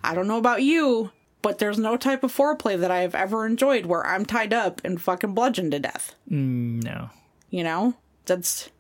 [0.03, 1.11] I don't know about you,
[1.43, 4.81] but there's no type of foreplay that I have ever enjoyed where I'm tied up
[4.85, 6.15] and fucking bludgeoned to death.
[6.31, 7.11] Mm, no.
[7.51, 7.95] You know?
[8.25, 8.71] That's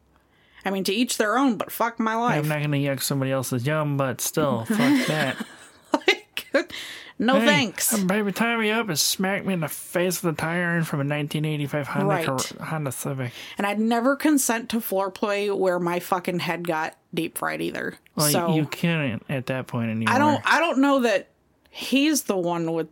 [0.64, 2.38] I mean to each their own, but fuck my life.
[2.42, 4.76] I'm not going to yuck somebody else's yum, but still, fuck
[5.08, 5.44] that.
[5.92, 6.46] like
[7.18, 7.92] no Hey, thanks.
[7.94, 10.84] um, Baby, tie me up and smack me in the face with a tire iron
[10.84, 12.26] from a 1985 Honda, Right.
[12.26, 13.32] Cor- Honda Civic.
[13.58, 17.94] And I'd never consent to floor play where my fucking head got deep fried either.
[18.16, 20.14] Well, so you couldn't at that point anymore.
[20.14, 21.28] I don't I don't know that
[21.70, 22.88] he's the one with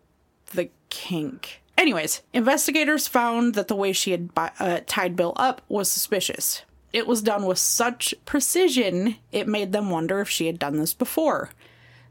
[0.54, 1.62] the kink.
[1.78, 6.62] Anyways, investigators found that the way she had uh, tied Bill up was suspicious.
[6.92, 10.92] It was done with such precision, it made them wonder if she had done this
[10.94, 11.50] before.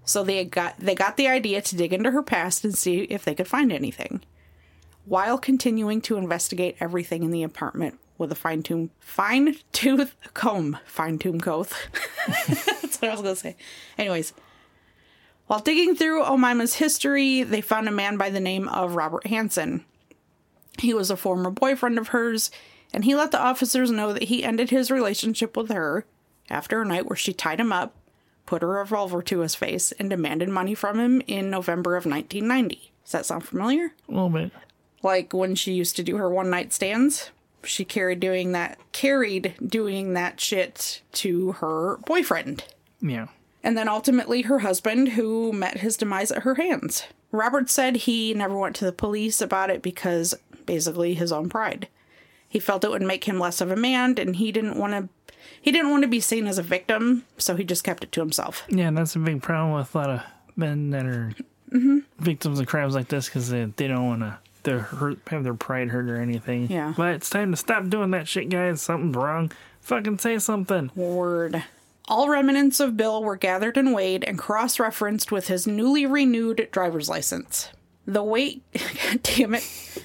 [0.06, 3.24] So they got they got the idea to dig into her past and see if
[3.24, 4.22] they could find anything.
[5.06, 10.78] While continuing to investigate everything in the apartment with a fine tooth fine tooth comb,
[10.86, 11.66] fine tooth comb.
[12.48, 13.56] That's what I was gonna say.
[13.98, 14.34] Anyways,
[15.48, 19.84] while digging through Omaima's history, they found a man by the name of Robert Hansen.
[20.80, 22.52] He was a former boyfriend of hers,
[22.94, 26.06] and he let the officers know that he ended his relationship with her
[26.50, 27.96] after a night where she tied him up,
[28.46, 32.92] put a revolver to his face, and demanded money from him in November of 1990.
[33.04, 33.94] Does that sound familiar?
[34.08, 34.52] A little bit.
[35.04, 37.32] Like when she used to do her one night stands?
[37.64, 42.64] She carried doing that carried doing that shit to her boyfriend
[43.02, 43.28] Yeah.
[43.64, 47.04] and then ultimately her husband, who met his demise at her hands.
[47.32, 50.34] Robert said he never went to the police about it because
[50.66, 51.88] basically his own pride.
[52.50, 55.08] He felt it would make him less of a man, and he didn't want to.
[55.62, 58.22] He didn't want to be seen as a victim, so he just kept it to
[58.22, 58.64] himself.
[58.70, 60.22] Yeah, and that's a big problem with a lot of
[60.56, 61.34] men that are
[61.72, 62.00] Mm-hmm.
[62.18, 65.54] victims of crimes like this because they, they don't want to they're hurt, have their
[65.54, 66.68] pride hurt or anything.
[66.68, 66.96] Yeah.
[66.98, 68.82] But it's time to stop doing that shit, guys.
[68.82, 69.52] Something's wrong.
[69.82, 70.90] Fucking say something.
[70.96, 71.64] Word.
[72.08, 76.68] All remnants of Bill were gathered and weighed and cross referenced with his newly renewed
[76.72, 77.70] driver's license.
[78.08, 78.64] The weight.
[78.74, 80.04] God damn it.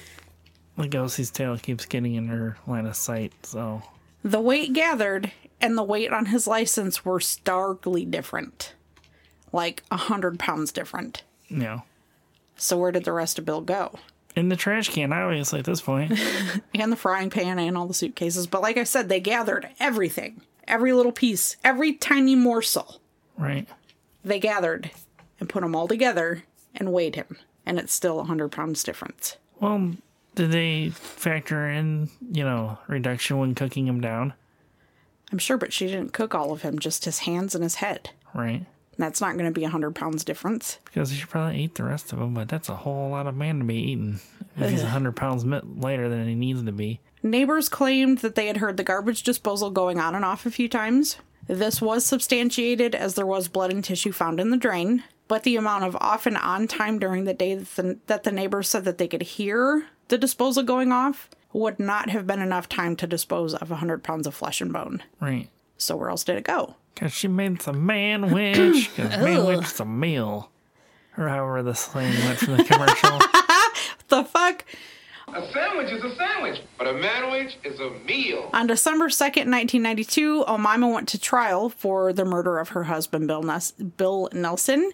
[0.77, 3.81] Lugosi's tail keeps getting in her line of sight, so
[4.23, 8.73] The weight gathered and the weight on his license were starkly different.
[9.53, 11.23] Like a hundred pounds different.
[11.49, 11.81] Yeah.
[12.57, 13.97] So where did the rest of Bill go?
[14.35, 16.11] In the trash can, obviously, at this point.
[16.73, 18.47] And the frying pan and all the suitcases.
[18.47, 20.41] But like I said, they gathered everything.
[20.67, 22.99] Every little piece, every tiny morsel.
[23.37, 23.67] right.
[24.25, 24.91] They gathered
[25.39, 27.37] and put them all together and weighed him.
[27.65, 29.37] And it's still a hundred pounds difference.
[29.61, 29.91] Well,
[30.35, 34.33] did they factor in, you know, reduction when cooking him down?
[35.31, 38.11] I'm sure, but she didn't cook all of him, just his hands and his head.
[38.33, 38.65] Right.
[38.97, 40.79] That's not going to be a hundred pounds difference.
[40.85, 43.35] Because he should probably eat the rest of them, but that's a whole lot of
[43.35, 44.19] man to be eating
[44.57, 47.01] if he's 100 pounds lighter than he needs to be.
[47.21, 50.69] Neighbors claimed that they had heard the garbage disposal going on and off a few
[50.69, 51.17] times.
[51.47, 55.55] This was substantiated as there was blood and tissue found in the drain, but the
[55.55, 58.85] amount of off and on time during the day that the, that the neighbors said
[58.85, 63.07] that they could hear the disposal going off would not have been enough time to
[63.07, 65.01] dispose of 100 pounds of flesh and bone.
[65.21, 65.49] Right.
[65.77, 66.75] So where else did it go?
[66.93, 68.89] Because she made some man-wich.
[68.95, 70.49] Because man-wich is a meal.
[71.17, 73.19] Or however the slang went from the commercial.
[74.07, 74.63] The fuck?
[75.33, 78.51] A sandwich is a sandwich, but a manwich is a meal.
[78.53, 83.41] On December 2nd, 1992, Omaima went to trial for the murder of her husband, Bill,
[83.41, 84.91] Nes- Bill Nelson.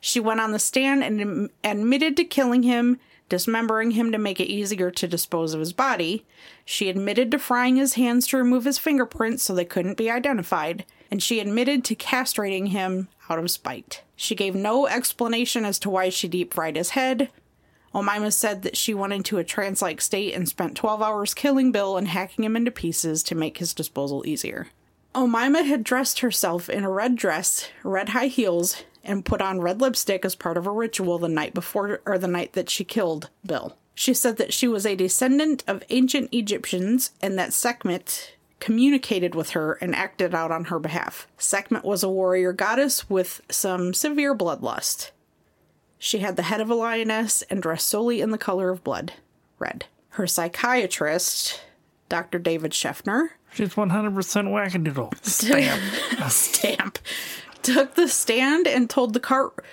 [0.00, 4.40] She went on the stand and am- admitted to killing him, dismembering him to make
[4.40, 6.24] it easier to dispose of his body.
[6.64, 10.84] She admitted to frying his hands to remove his fingerprints so they couldn't be identified.
[11.10, 14.02] And she admitted to castrating him out of spite.
[14.16, 17.30] She gave no explanation as to why she deep fried his head,
[17.94, 21.70] Omaima said that she went into a trance like state and spent 12 hours killing
[21.70, 24.66] Bill and hacking him into pieces to make his disposal easier.
[25.14, 29.80] Omaima had dressed herself in a red dress, red high heels, and put on red
[29.80, 33.30] lipstick as part of a ritual the night before or the night that she killed
[33.44, 33.76] Bill.
[33.94, 39.50] She said that she was a descendant of ancient Egyptians and that Sekhmet communicated with
[39.50, 41.28] her and acted out on her behalf.
[41.38, 45.10] Sekhmet was a warrior goddess with some severe bloodlust.
[45.98, 49.12] She had the head of a lioness and dressed solely in the color of blood,
[49.58, 49.86] red.
[50.10, 51.60] Her psychiatrist,
[52.08, 52.38] Dr.
[52.38, 55.14] David Scheffner, She's 100% wackadoodle.
[55.24, 56.30] Stamp.
[56.30, 56.98] stamp,
[57.64, 59.64] took the stand and told the court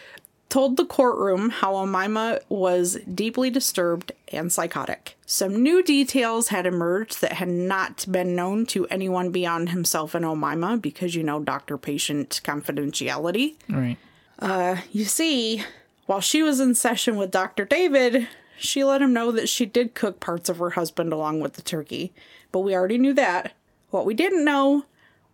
[0.50, 5.18] told the courtroom how Omaima was deeply disturbed and psychotic.
[5.26, 10.26] Some new details had emerged that had not been known to anyone beyond himself and
[10.26, 13.56] Omaima because you know doctor patient confidentiality.
[13.70, 13.98] right.
[14.40, 15.64] Uh, you see,
[16.08, 17.64] while she was in session with Dr.
[17.64, 18.28] David,
[18.58, 21.62] she let him know that she did cook parts of her husband along with the
[21.62, 22.12] turkey.
[22.52, 23.54] But we already knew that.
[23.92, 24.86] What we didn't know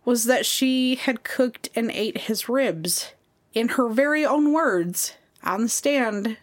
[0.08, 3.12] was that she had cooked and ate his ribs.
[3.52, 5.12] In her very own words,
[5.44, 6.38] on the stand,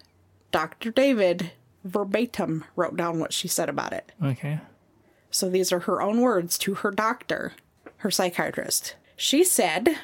[0.52, 0.92] Dr.
[0.92, 1.52] David
[1.84, 4.12] verbatim wrote down what she said about it.
[4.24, 4.60] Okay.
[5.32, 7.54] So these are her own words to her doctor,
[7.98, 8.98] her psychiatrist.
[9.16, 9.98] She said,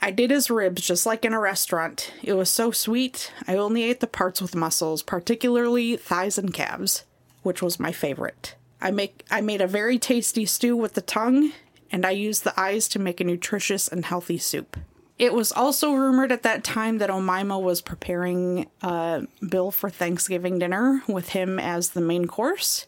[0.00, 2.12] I did his ribs just like in a restaurant.
[2.22, 3.32] It was so sweet.
[3.48, 7.02] I only ate the parts with muscles, particularly thighs and calves,
[7.42, 8.54] which was my favorite.
[8.80, 11.50] I make I made a very tasty stew with the tongue,
[11.90, 14.76] and I used the eyes to make a nutritious and healthy soup.
[15.18, 20.58] It was also rumored at that time that Omaima was preparing uh, Bill for Thanksgiving
[20.60, 22.86] dinner with him as the main course,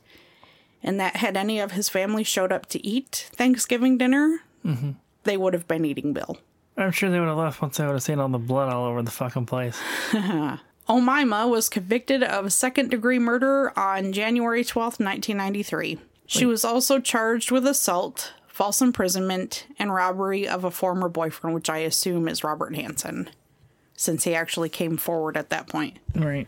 [0.83, 4.41] and that had any of his family showed up to eat Thanksgiving dinner,
[5.25, 6.39] they would have been eating Bill.
[6.77, 8.87] I'm sure they would have left once they would have seen all the blood all
[8.87, 9.79] over the fucking place.
[10.89, 15.99] Omaima was convicted of second degree murder on January 12th, 1993.
[16.27, 21.70] She was also charged with assault, false imprisonment, and robbery of a former boyfriend, which
[21.70, 23.31] I assume is Robert Hansen,
[23.96, 25.96] since he actually came forward at that point.
[26.14, 26.46] Right.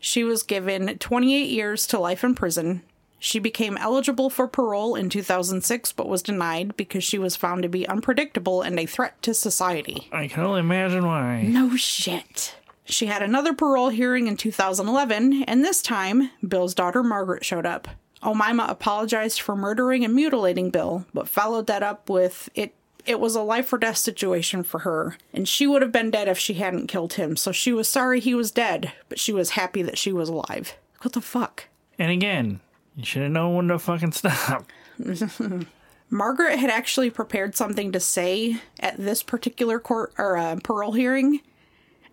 [0.00, 2.82] She was given 28 years to life in prison.
[3.20, 7.68] She became eligible for parole in 2006 but was denied because she was found to
[7.68, 10.08] be unpredictable and a threat to society.
[10.10, 11.42] I can only imagine why.
[11.42, 12.56] No shit.
[12.86, 17.86] She had another parole hearing in 2011, and this time, Bill's daughter Margaret showed up.
[18.22, 23.34] Omaima apologized for murdering and mutilating Bill, but followed that up with it it was
[23.34, 26.54] a life or death situation for her, and she would have been dead if she
[26.54, 29.98] hadn't killed him, so she was sorry he was dead, but she was happy that
[29.98, 30.76] she was alive.
[31.00, 31.68] What the fuck?
[31.98, 32.60] And again,
[32.96, 34.66] you should have known when to fucking stop.
[36.10, 41.40] Margaret had actually prepared something to say at this particular court or uh, parole hearing,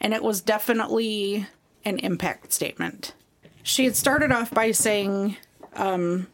[0.01, 1.45] and it was definitely
[1.85, 3.13] an impact statement.
[3.61, 5.37] She had started off by saying
[5.73, 6.27] um,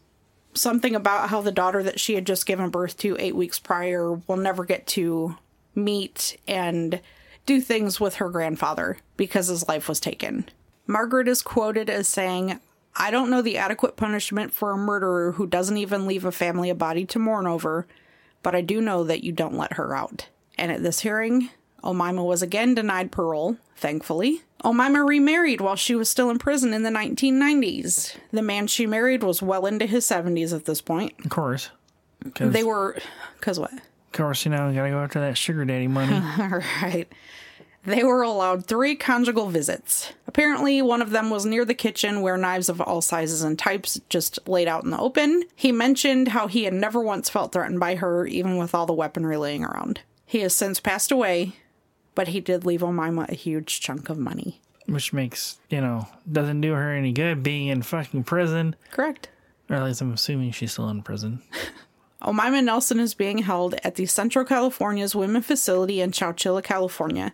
[0.53, 4.13] something about how the daughter that she had just given birth to eight weeks prior
[4.13, 5.37] will never get to
[5.73, 7.01] meet and
[7.45, 10.49] do things with her grandfather because his life was taken.
[10.87, 12.59] Margaret is quoted as saying,
[12.95, 16.69] I don't know the adequate punishment for a murderer who doesn't even leave a family
[16.69, 17.87] a body to mourn over,
[18.41, 20.29] but I do know that you don't let her out.
[20.57, 21.49] And at this hearing,
[21.85, 24.41] Omaima was again denied parole, thankfully.
[24.63, 28.15] Omaima remarried while she was still in prison in the 1990s.
[28.31, 31.13] The man she married was well into his 70s at this point.
[31.23, 31.69] Of course.
[32.23, 32.97] Because, They were.
[33.39, 33.71] Because what?
[33.73, 36.13] of course, you know, you gotta go after that sugar daddy money.
[36.39, 37.07] All right.
[37.83, 40.11] They were allowed three conjugal visits.
[40.25, 44.01] Apparently, one of them was near the kitchen where knives of all sizes and types
[44.09, 45.43] just laid out in the open.
[45.55, 48.93] He mentioned how he had never once felt threatened by her, even with all the
[48.93, 49.99] weaponry laying around.
[50.25, 51.57] He has since passed away,
[52.15, 54.59] but he did leave Omaima a huge chunk of money.
[54.87, 58.75] which makes, you know, doesn't do her any good being in fucking prison.
[58.91, 59.29] Correct.
[59.69, 61.41] Or at least I'm assuming she's still in prison.
[62.21, 67.33] Omaima Nelson is being held at the Central California's Women Facility in Chowchilla, California.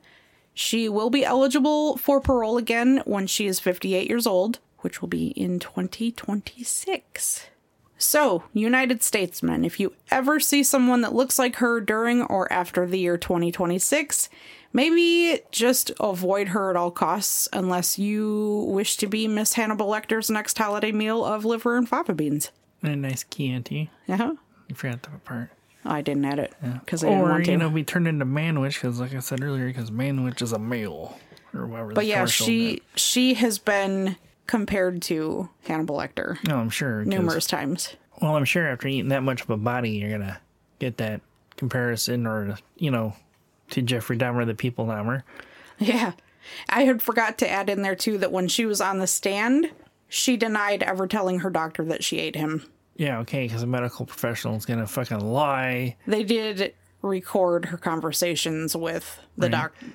[0.54, 5.08] She will be eligible for parole again when she is 58 years old, which will
[5.08, 7.48] be in 2026.
[7.98, 12.88] So, United Statesmen, if you ever see someone that looks like her during or after
[12.88, 14.28] the year 2026,
[14.74, 20.30] maybe just avoid her at all costs unless you wish to be Miss Hannibal Lecter's
[20.30, 22.52] next holiday meal of liver and fava beans.
[22.84, 23.90] And a nice Chianti.
[24.08, 24.16] Yeah.
[24.16, 24.34] Uh-huh.
[24.68, 25.50] You forgot that part.
[25.84, 26.54] I didn't add it
[26.86, 27.52] because I didn't Or, want to.
[27.52, 30.60] you know, be turned into Manwich, because like I said earlier, because Manwich is a
[30.60, 31.18] male.
[31.54, 34.16] Or whatever But yeah, she she has been
[34.48, 37.96] compared to Hannibal Lecter No, I'm sure numerous times.
[38.22, 40.38] Well, I'm sure after eating that much of a body, you're going to
[40.80, 41.22] get that
[41.58, 43.14] comparison or, you know,
[43.72, 45.24] to Jeffrey Dahmer, the people Dahmer.
[45.80, 46.14] Yeah.
[46.70, 49.72] I had forgot to add in there too that when she was on the stand,
[50.08, 52.66] she denied ever telling her doctor that she ate him.
[52.96, 55.96] Yeah, okay, because a medical professional is going to fucking lie.
[56.06, 59.52] They did record her conversations with the Right.
[59.52, 59.86] doctor.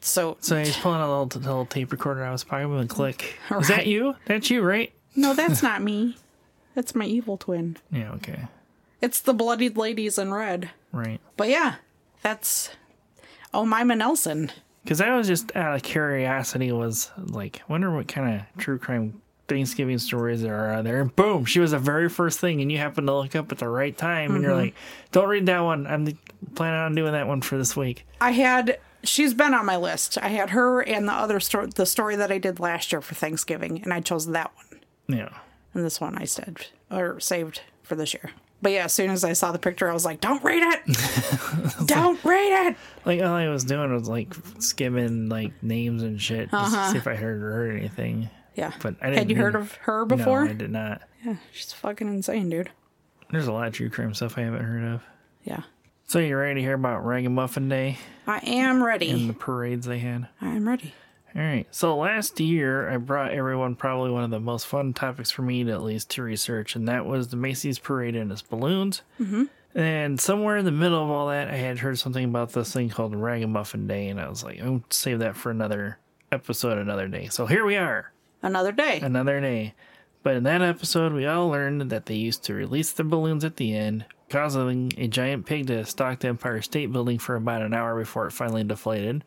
[0.00, 3.38] So, So he's pulling a little, little tape recorder out of his pocket and click.
[3.58, 4.14] Is that you?
[4.26, 4.92] That's you, right?
[5.16, 6.16] no, that's not me.
[6.74, 7.76] That's my evil twin.
[7.90, 8.46] Yeah, okay.
[9.00, 10.70] It's the bloodied ladies in red.
[10.92, 11.20] Right.
[11.36, 11.76] But yeah,
[12.22, 12.70] that's
[13.54, 14.50] Omaima Nelson.
[14.84, 19.20] Because I was just out of curiosity, was like, wonder what kind of true crime
[19.48, 21.00] Thanksgiving stories there are out there.
[21.00, 23.58] And boom, she was the very first thing, and you happen to look up at
[23.58, 24.60] the right time, and you're Mm-hmm.
[24.60, 24.74] like,
[25.12, 25.86] don't read that one.
[25.86, 26.06] I'm
[26.54, 28.06] planning on doing that one for this week.
[28.20, 30.18] I had she's been on my list.
[30.20, 33.14] I had her and the other story, the story that I did last year for
[33.14, 34.80] Thanksgiving, and I chose that one.
[35.18, 35.30] Yeah.
[35.74, 38.30] And this one I said or saved for this year.
[38.60, 41.86] But yeah, as soon as I saw the picture, I was like, "Don't read it!
[41.86, 46.50] Don't read it!" Like all I was doing was like skimming like names and shit
[46.50, 46.92] just to uh-huh.
[46.92, 48.30] see if I heard or heard anything.
[48.54, 48.72] Yeah.
[48.82, 50.44] But I didn't had you heard of her before?
[50.44, 51.02] No, I did not.
[51.24, 52.70] Yeah, she's fucking insane, dude.
[53.30, 55.02] There's a lot of true crime stuff I haven't heard of.
[55.44, 55.62] Yeah,
[56.06, 59.10] So you ready to hear about Ragamuffin Day I am ready.
[59.10, 60.28] and the parades they had?
[60.40, 60.92] I am ready.
[61.36, 61.66] All right.
[61.70, 65.62] So last year, I brought everyone probably one of the most fun topics for me
[65.64, 69.02] to at least to research, and that was the Macy's parade and its balloons.
[69.20, 69.44] Mm-hmm.
[69.74, 72.88] And somewhere in the middle of all that, I had heard something about this thing
[72.88, 75.98] called Ragamuffin Day, and I was like, I'll save that for another
[76.32, 77.28] episode another day.
[77.28, 78.10] So here we are,
[78.42, 79.00] Another day.
[79.00, 79.74] another day.
[80.22, 83.56] But in that episode, we all learned that they used to release the balloons at
[83.56, 87.72] the end, causing a giant pig to stalk the Empire State Building for about an
[87.72, 89.22] hour before it finally deflated.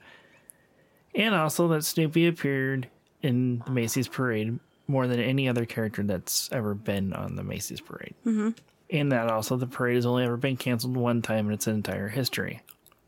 [1.16, 2.88] And also that Snoopy appeared
[3.22, 7.82] in the Macy's Parade more than any other character that's ever been on the Macy's
[7.82, 8.14] Parade.
[8.26, 8.50] Mm-hmm.
[8.90, 12.10] And that also the parade has only ever been canceled one time in its entire
[12.10, 12.62] history.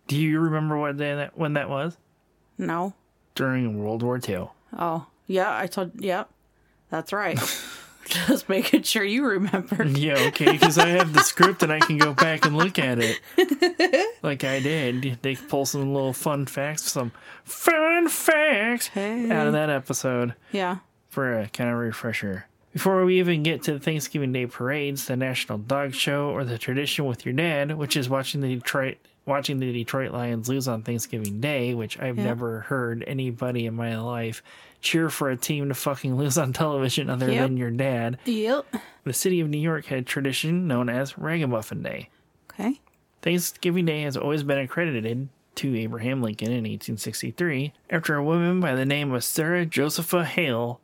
[0.08, 1.97] Do you remember what day that when that was?
[2.58, 2.93] no.
[3.36, 4.47] During World War II.
[4.78, 6.30] Oh, yeah, I told, yep.
[6.91, 7.39] That's right.
[8.28, 9.84] Just making sure you remember.
[9.86, 12.99] Yeah, okay, because I have the script and I can go back and look at
[12.99, 13.20] it.
[14.24, 15.20] Like I did.
[15.22, 17.12] They pull some little fun facts, some
[17.43, 19.30] fun facts Hey.
[19.30, 20.78] out of that episode Yeah.
[21.10, 22.45] for a kind of refresher.
[22.72, 26.58] Before we even get to the Thanksgiving Day parades, the National Dog Show, or the
[26.58, 30.82] tradition with your dad, which is watching the Detroit watching the Detroit Lions lose on
[30.84, 32.24] Thanksgiving Day, which I've Yeah.
[32.26, 34.43] never heard anybody in my life
[34.82, 37.41] cheer for a team to fucking lose on television other Yep.
[37.47, 38.17] than your dad.
[38.26, 38.65] Yep.
[39.05, 42.09] The city of New York had a tradition known as Ragamuffin Day.
[42.51, 42.80] Okay.
[43.21, 48.76] Thanksgiving Day has always been accredited to Abraham Lincoln in 1863 after a woman by
[48.76, 50.82] the name of Sarah Josepha Hale,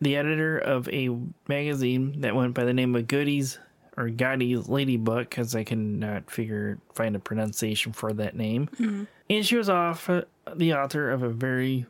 [0.00, 1.10] the editor of a
[1.48, 3.58] magazine that went by the name of Goody's
[3.96, 9.06] or Goddy's Lady Book, because I cannot figure find a pronunciation for that name.
[9.28, 10.22] And she was off uh,
[10.54, 11.86] the author of a very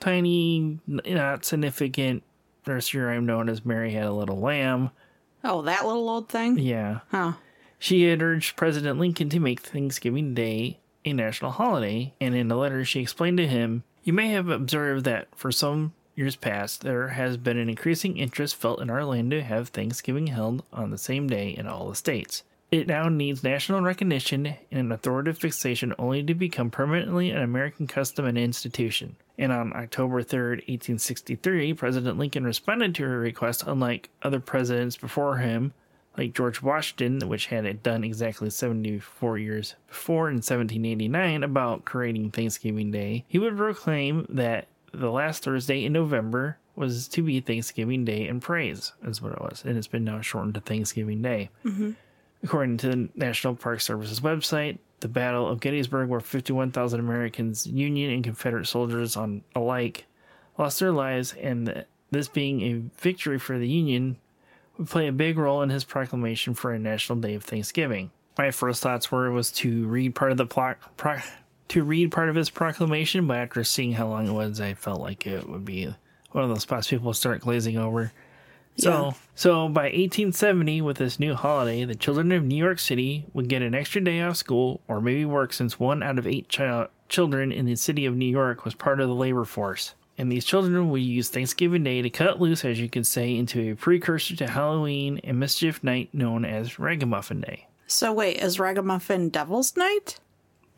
[0.00, 2.22] tiny, not significant
[2.66, 4.90] nursery rhyme known as Mary Had a Little Lamb.
[5.44, 6.58] Oh, that little old thing?
[6.58, 7.00] Yeah.
[7.10, 7.32] Huh.
[7.78, 12.56] She had urged President Lincoln to make Thanksgiving Day a national holiday, and in a
[12.56, 17.08] letter she explained to him, You may have observed that for some years past there
[17.08, 20.98] has been an increasing interest felt in our land to have Thanksgiving held on the
[20.98, 22.42] same day in all the states.
[22.70, 27.86] It now needs national recognition and an authoritative fixation only to become permanently an American
[27.86, 29.16] custom and institution.
[29.38, 35.38] And on October 3rd, 1863, President Lincoln responded to her request, unlike other presidents before
[35.38, 35.72] him,
[36.18, 42.32] like George Washington, which had it done exactly 74 years before in 1789 about creating
[42.32, 48.04] Thanksgiving Day, he would proclaim that the last Thursday in November was to be Thanksgiving
[48.04, 49.62] Day and praise, is what it was.
[49.66, 51.50] And it's been now shortened to Thanksgiving Day.
[51.64, 51.92] Mm-hmm.
[52.44, 58.12] According to the National Park Service's website, the Battle of Gettysburg, where 51,000 Americans, Union
[58.12, 60.06] and Confederate soldiers on alike,
[60.56, 64.16] lost their lives, and this being a victory for the Union
[64.76, 68.10] would play a big role in his proclamation for a national day of Thanksgiving.
[68.36, 71.18] My first thoughts were was to read part of the plot, pro,
[71.68, 75.00] to read part of his proclamation, but after seeing how long it was, I felt
[75.00, 75.94] like it would be
[76.32, 78.12] one of those spots people start glazing over.
[78.76, 79.12] So, Yeah.
[79.34, 83.60] so by 1870, with this new holiday, the children of New York City would get
[83.62, 87.50] an extra day off school or maybe work since one out of eight child children
[87.50, 89.94] in the city of New York was part of the labor force.
[90.16, 93.72] And these children would use Thanksgiving Day to cut loose, as you could say, into
[93.72, 97.66] a precursor to Halloween and mischief night known as Ragamuffin Day.
[97.86, 100.18] So wait, is Ragamuffin Devil's Night?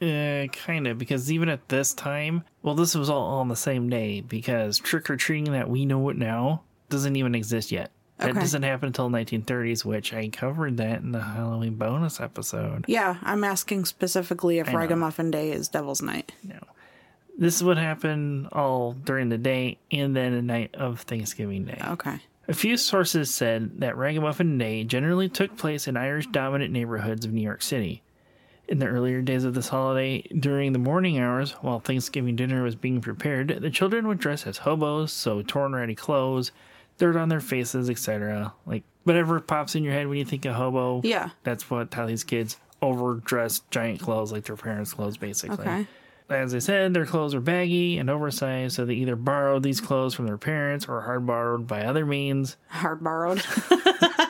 [0.00, 3.90] Uh, kind of, because even at this time, well, this was all on the same
[3.90, 7.90] day because trick or treating that we know it now doesn't even exist yet.
[8.18, 8.40] That Okay.
[8.40, 12.84] doesn't happen until 1930s, which I covered that in the Halloween bonus episode.
[12.88, 14.72] Yeah, I'm asking specifically if.
[14.72, 16.32] Ragamuffin Day is Devil's Night.
[16.42, 16.58] No.
[17.38, 21.80] This would happen all during the day and then the night of Thanksgiving Day.
[21.88, 22.18] Okay.
[22.48, 27.32] A few sources said that Ragamuffin Day generally took place in Irish dominant neighborhoods of
[27.32, 28.02] New York City.
[28.70, 32.76] In the earlier days of this holiday, during the morning hours, while Thanksgiving dinner was
[32.76, 36.52] being prepared, the children would dress as hobos, so torn ratty clothes,
[36.96, 38.54] dirt on their faces, etc.
[38.66, 41.00] Like whatever pops in your head when you think of hobo.
[41.02, 41.30] Yeah.
[41.42, 45.66] That's what how these kids overdressed giant clothes like their parents' clothes basically.
[45.66, 45.86] Okay.
[46.28, 50.14] As I said, their clothes were baggy and oversized, so they either borrowed these clothes
[50.14, 53.42] from their parents or hard borrowed by other means, Hard borrowed.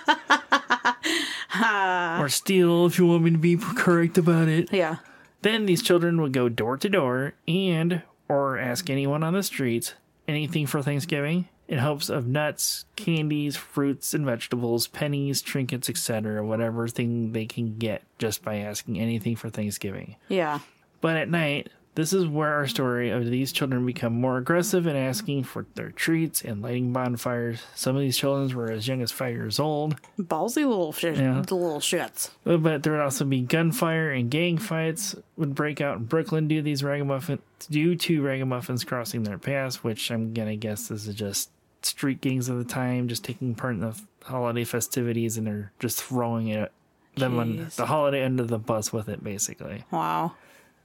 [2.20, 4.72] or steal if you want me to be correct about it.
[4.72, 4.96] yeah.
[5.42, 9.94] Then these children would go door to door and or ask anyone on the streets
[10.28, 16.88] anything for Thanksgiving in hopes of nuts, candies, fruits and vegetables, pennies, trinkets, etc., whatever
[16.88, 20.16] thing they can get just by asking anything for Thanksgiving.
[20.28, 20.58] Yeah.
[21.00, 21.70] But at night,
[22.00, 25.90] this is where our story of these children become more aggressive in asking for their
[25.90, 27.62] treats and lighting bonfires.
[27.74, 31.18] Some of these children were as young as five years old, Ballsy little shit.
[31.18, 31.40] Yeah.
[31.40, 32.30] Little shits.
[32.44, 36.56] but there would also be gunfire and gang fights would break out in Brooklyn due
[36.56, 41.14] to these ragamuffins due to ragamuffins crossing their paths, which I'm gonna guess this is
[41.14, 41.50] just
[41.82, 46.02] street gangs of the time, just taking part in the holiday festivities and they're just
[46.02, 46.72] throwing it
[47.16, 49.84] them on the holiday under the bus with it, basically.
[49.90, 50.32] Wow.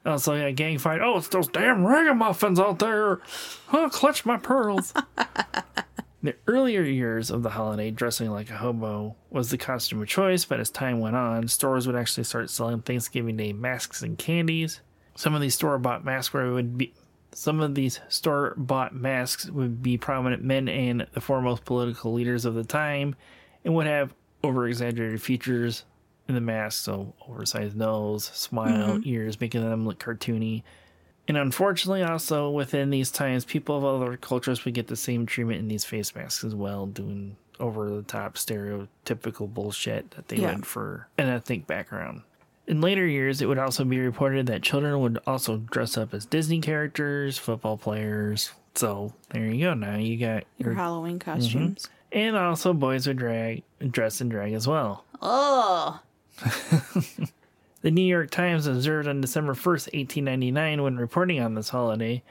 [0.05, 1.01] Also, yeah, gang fight.
[1.01, 3.19] Oh, it's those damn ragamuffins out there.
[3.73, 4.93] Oh, clutch my pearls.
[6.21, 10.45] the earlier years of the holiday, dressing like a hobo was the costume of choice,
[10.45, 14.81] but as time went on, stores would actually start selling Thanksgiving Day masks and candies.
[15.15, 16.93] Some of these store bought masks would be.
[17.31, 22.45] Some of these store bought masks would be prominent men and the foremost political leaders
[22.45, 23.13] of the time
[23.65, 25.83] and would have over exaggerated features
[26.27, 29.07] in the mask, so oversized nose, smile, mm-hmm.
[29.09, 30.63] ears, making them look cartoony.
[31.27, 35.59] And unfortunately, also within these times, people of other cultures would get the same treatment
[35.59, 40.55] in these face masks as well, doing over the top stereotypical bullshit that they Yeah.
[40.55, 42.21] would for an ethnic background.
[42.67, 46.25] In later years, it would also be reported that children would also dress up as
[46.25, 48.51] Disney characters, football players.
[48.73, 49.73] So there you go.
[49.73, 51.31] Now you got Your your, Halloween mm-hmm.
[51.31, 51.89] costumes.
[52.11, 55.05] and also boys would drag dress and drag as well.
[55.21, 56.01] Oh.
[57.85, 62.23] The New York Times observed on December 1st, 1899, when reporting on this holiday,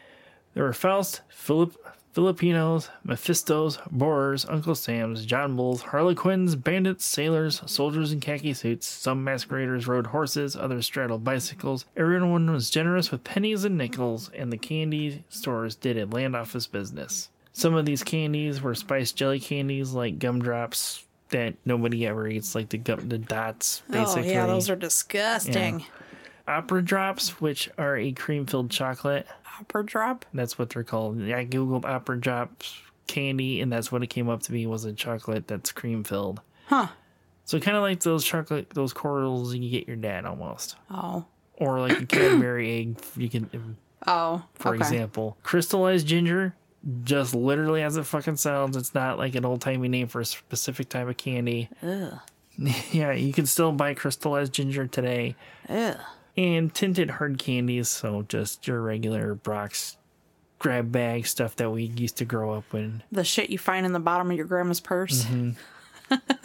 [0.52, 1.76] there were Faust, Philip,
[2.10, 8.88] Filipinos, Mephistos, Boers, Uncle Sams, John Bulls, Harlequins, bandits, sailors, soldiers in khaki suits.
[8.88, 11.84] Some masqueraders rode horses, others straddled bicycles.
[11.96, 16.66] Everyone was generous with pennies and nickels, and the candy stores did a land office
[16.66, 17.28] business.
[17.52, 22.68] Some of these candies were spiced jelly candies like gumdrops that nobody ever eats, like
[22.68, 25.84] the gum, the dots, basically Oh, yeah, those are disgusting.
[26.46, 29.26] opera drops, which are a cream filled chocolate.
[29.60, 30.26] Opera drop?
[30.34, 31.16] That's what they're called.
[31.22, 34.92] I googled opera drops candy, and that's what it came up to be was a
[34.92, 36.40] chocolate that's cream filled.
[36.66, 36.88] Huh.
[37.44, 41.24] So kind of like those chocolate, those corals you get your dad almost, Oh.
[41.56, 42.98] or like a Cadbury egg.
[43.16, 44.42] You can, Oh.
[44.54, 44.78] for okay.
[44.78, 46.54] example, crystallized ginger.
[47.04, 48.76] Just literally as it fucking sounds.
[48.76, 51.68] It's not like an old timey name for a specific type of candy.
[51.82, 52.18] Ugh.
[52.92, 55.34] Yeah, you can still buy crystallized ginger today.
[55.68, 55.96] Ugh.
[56.36, 57.88] and tinted hard candies.
[57.88, 59.96] So just your regular Brach's
[60.60, 63.92] grab bag stuff that we used to grow up with, The shit you find in
[63.92, 65.24] the bottom of your grandma's purse.
[65.24, 65.50] Mm-hmm.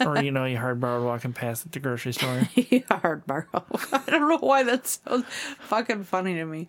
[0.08, 2.48] or you know, you hard borrowed walking past at the grocery store.
[2.54, 3.46] you Hard borrow.
[3.92, 5.22] I don't know why that's so
[5.60, 6.66] fucking funny to me.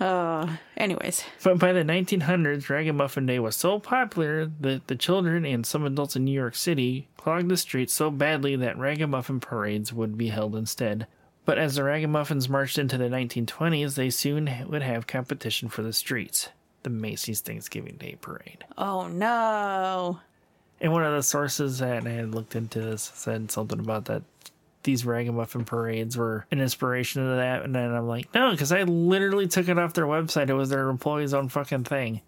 [0.00, 5.66] Uh, anyways, but by the 1900s, Ragamuffin Day was so popular that the children and
[5.66, 10.16] some adults in New York City clogged the streets so badly that ragamuffin parades would
[10.16, 11.06] be held instead.
[11.44, 15.92] But as the ragamuffins marched into the 1920s, they soon would have competition for the
[15.92, 16.48] streets.
[16.82, 18.64] The Macy's Thanksgiving Day Parade.
[18.78, 20.20] oh no.
[20.80, 24.22] And one of the sources that I had looked into this said something about that
[24.82, 27.62] these ragamuffin parades were an inspiration to that.
[27.64, 30.48] And then I'm like, no, because I literally took it off their website.
[30.48, 32.22] It was their employees' own fucking thing,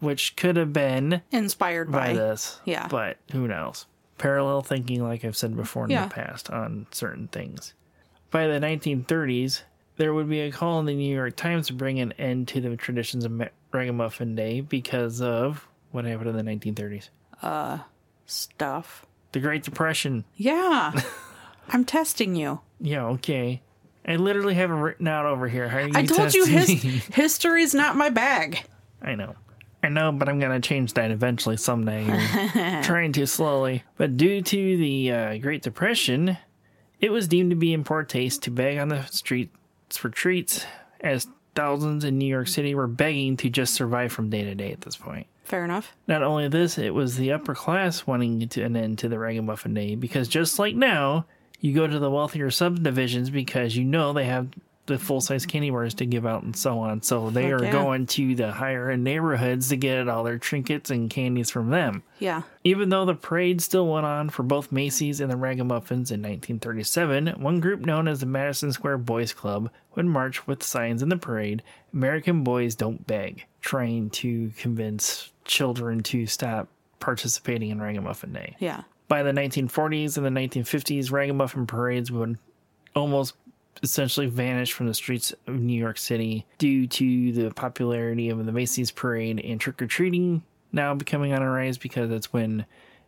[0.00, 2.14] which could have been Inspired by by.
[2.14, 2.60] this.
[2.64, 2.88] Yeah.
[2.88, 3.86] But who knows?
[4.18, 6.06] Parallel thinking, like I've said before in Yeah.
[6.06, 7.74] the past, on certain things.
[8.30, 9.62] By the 1930s,
[9.96, 12.60] there would be a call in the New York Times to bring an end to
[12.60, 13.40] the traditions of
[13.72, 17.10] Ragamuffin Day because of what happened in the 1930s.
[17.42, 17.78] Uh,
[18.26, 19.06] Stuff.
[19.32, 20.24] The Great Depression.
[20.36, 20.92] Yeah.
[21.68, 22.60] I'm testing you.
[22.80, 23.62] Yeah, okay.
[24.06, 25.68] I literally have it written out over here.
[25.68, 26.68] How are you I told you his
[27.14, 28.64] history's not my bag.
[29.00, 29.34] I know.
[29.82, 32.04] I know, but I'm going to change that eventually someday.
[32.82, 33.82] Trying to slowly.
[33.96, 36.38] But due to the uh, Great Depression,
[37.00, 40.64] it was deemed to be in poor taste to beg on the streets for treats,
[41.00, 44.72] as thousands in New York City were begging to just survive from day to day
[44.72, 45.26] at this point.
[45.44, 45.94] Fair enough.
[46.08, 49.74] Not only this, it was the upper class wanting to an end to the Ragamuffin
[49.74, 51.26] Day because just like now,
[51.64, 54.48] you go to the wealthier subdivisions because you know they have
[54.84, 57.00] the full size candy bars to give out and so on.
[57.00, 57.72] So they Fuck are yeah.
[57.72, 62.02] going to the higher end neighborhoods to get all their trinkets and candies from them.
[62.18, 62.42] Yeah.
[62.64, 67.28] Even though the parade still went on for both Macy's and the Ragamuffins in 1937,
[67.40, 71.16] one group known as the Madison Square Boys Club would march with signs in the
[71.16, 71.62] parade
[71.94, 76.68] American Boys Don't Beg, trying to convince children to stop
[77.00, 78.54] participating in Ragamuffin Day.
[78.58, 78.82] Yeah.
[79.08, 82.38] By the 1940s and the 1950s, Ragamuffin parades would
[82.94, 83.34] almost
[83.82, 88.52] essentially vanish from the streets of New York City due to the popularity of the
[88.52, 90.42] Macy's parade and trick or treating
[90.72, 92.66] now becoming on a rise because that's when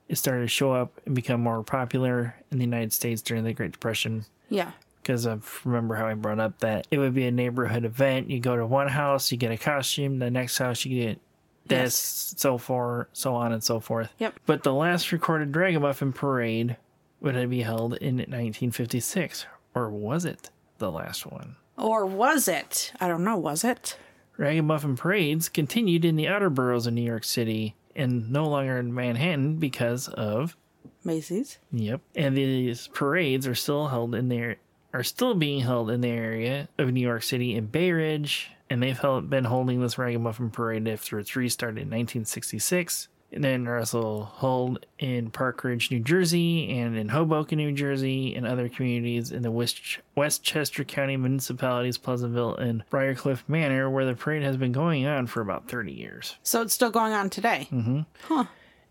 [0.08, 3.52] it started to show up and become more popular in the United States during the
[3.52, 4.24] Great Depression.
[4.48, 4.70] Yeah.
[5.02, 8.30] Because I remember how I brought up that it would be a neighborhood event.
[8.30, 10.18] You go to one house, you get a costume.
[10.18, 11.20] The next house, you get
[11.68, 14.10] this, so far, so on and so forth.
[14.18, 14.40] Yep.
[14.46, 16.76] But the last recorded Ragamuffin parade
[17.20, 21.56] would be held in 1956, or was it the last one?
[21.76, 22.92] Or was it?
[23.00, 23.36] I don't know.
[23.36, 23.96] Was it?
[24.36, 28.94] Ragamuffin parades continued in the outer boroughs of New York City and no longer in
[28.94, 30.56] Manhattan because of
[31.04, 31.58] Macy's.
[31.72, 32.00] Yep.
[32.14, 34.56] And these parades are still held in there
[34.96, 38.82] are still being held in the area of New York City in Bay Ridge, and
[38.82, 43.08] they've held, been holding this Ragamuffin Parade after its restart in 1966.
[43.32, 48.46] And then they're held in Park Ridge, New Jersey, and in Hoboken, New Jersey, and
[48.46, 54.42] other communities in the West, Westchester County municipalities, Pleasantville, and Briarcliff Manor, where the parade
[54.42, 56.36] has been going on for about 30 years.
[56.44, 57.68] So it's still going on today.
[57.72, 58.42] Mm-hmm.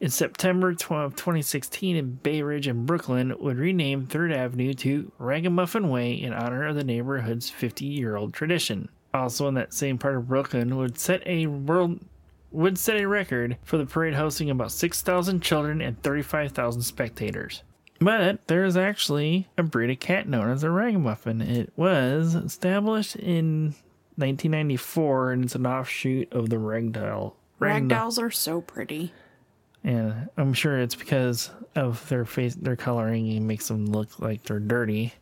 [0.01, 5.89] In September 12, 2016, in Bay Ridge and Brooklyn would rename 3rd Avenue to Ragamuffin
[5.89, 8.89] Way in honor of the neighborhood's 50 year old tradition.
[9.15, 12.01] Also, in that same part of Brooklyn, would set a world
[12.51, 17.63] would set a record for the parade hosting about 6,000 children and 35,000 spectators.
[17.99, 21.41] But there is actually a breed of cat known as a ragamuffin.
[21.41, 23.75] It was established in
[24.17, 27.33] 1994 and it's an offshoot of the ragdoll.
[27.59, 29.13] Ragdolls are so pretty.
[29.83, 34.43] And I'm sure it's because of their face, their coloring, it makes them look like
[34.43, 35.13] they're dirty.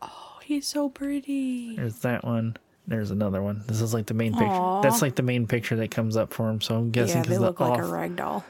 [0.00, 1.76] Oh, he's so pretty.
[1.76, 2.56] There's that one.
[2.88, 3.62] There's another one.
[3.66, 4.80] This is like the main picture.
[4.82, 6.60] That's like the main picture that comes up for him.
[6.60, 8.44] So I'm guessing Yeah, because they the look like a rag doll.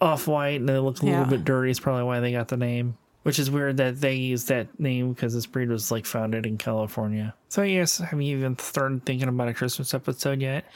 [0.00, 1.20] off white and they look a Yeah.
[1.20, 2.96] little bit dirty is probably why they got the name.
[3.22, 6.58] Which is weird that they used that name because this breed was like founded in
[6.58, 7.34] California.
[7.48, 10.66] So yes, have you even started thinking about a Christmas episode yet?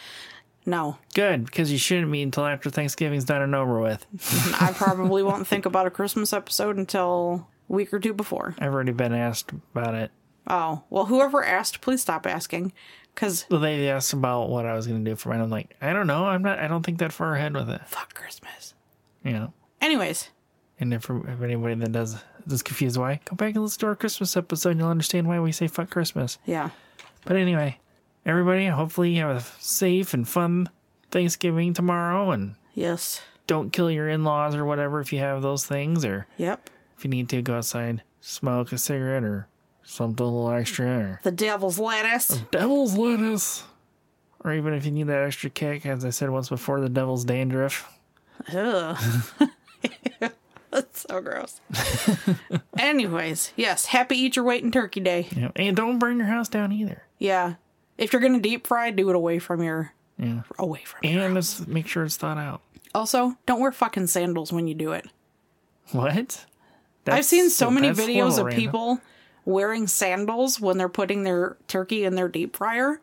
[0.65, 4.07] No, Good, because you shouldn't be until after Thanksgiving's done and over with.
[4.61, 8.55] I probably won't think about a Christmas episode until a week or two before.
[8.59, 10.11] I've already been asked about it.
[10.47, 12.73] Oh, well, whoever asked, please stop asking.
[13.19, 15.41] Because Well, they asked about what I was going to do for mine.
[15.41, 16.25] I'm like, I don't know.
[16.27, 16.61] I'm not.
[16.61, 17.81] I don't think that far ahead with it.
[17.85, 18.75] fuck Christmas.
[19.25, 19.53] You know.
[19.81, 20.31] Anyways,
[20.79, 22.17] And if, if anybody that does
[22.49, 24.71] is confused why, go back and listen to our Christmas episode.
[24.71, 26.39] and You'll understand why we say fuck Christmas.
[26.47, 26.71] yeah.
[27.25, 27.81] But anyway,
[28.25, 30.71] everybody, hopefully you have a safe and fun
[31.11, 33.21] Thanksgiving tomorrow, and Yes.
[33.49, 36.71] don't kill your in-laws or whatever if you have those things, or Yep.
[36.97, 39.49] if you need to go outside, smoke a cigarette or
[39.89, 42.29] something a little extra, or The devil's lettuce.
[42.51, 43.65] devil's lettuce.
[44.45, 47.25] Or even if you need that extra kick, as I said once before, the devil's
[47.25, 47.93] dandruff.
[48.55, 48.97] Ugh.
[50.71, 51.61] That's so gross.
[52.79, 53.87] Anyways, yes.
[53.87, 55.27] Happy Eat Your Weight in Turkey Day.
[55.35, 57.03] Know, and don't burn your house down either.
[57.19, 57.55] Yeah.
[57.97, 60.43] If you're gonna deep fry, do it away from your Yeah.
[60.59, 62.61] away from your And let's make sure it's thought out.
[62.95, 65.07] Also, don't wear fucking sandals when you do it.
[65.93, 66.45] What?
[67.07, 68.61] I've seen so many videos of random.
[68.61, 69.01] people
[69.49, 73.01] wearing sandals when they're putting their turkey in their deep fryer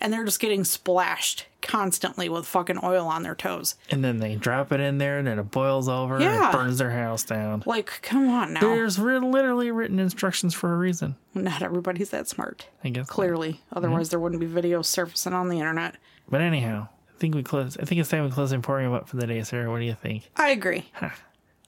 [0.00, 3.74] and they're just getting splashed constantly with fucking oil on their toes.
[3.90, 6.48] And then they drop it in there, and then it boils over and Yeah.
[6.48, 7.62] it burns their house down.
[7.66, 8.60] Like, come on now.
[8.60, 11.16] There's re- literally written instructions for a reason.
[11.34, 12.66] Not everybody's that smart.
[12.82, 13.08] I guess.
[13.08, 13.52] Clearly.
[13.54, 13.76] Mm-hmm.
[13.76, 15.96] Otherwise, there wouldn't be videos surfacing on the internet.
[16.30, 17.76] But anyhow, I think we close.
[17.76, 19.70] I think it's time we close Emporium up for the day, Sarah.
[19.70, 20.30] What do you think?
[20.36, 20.90] I agree.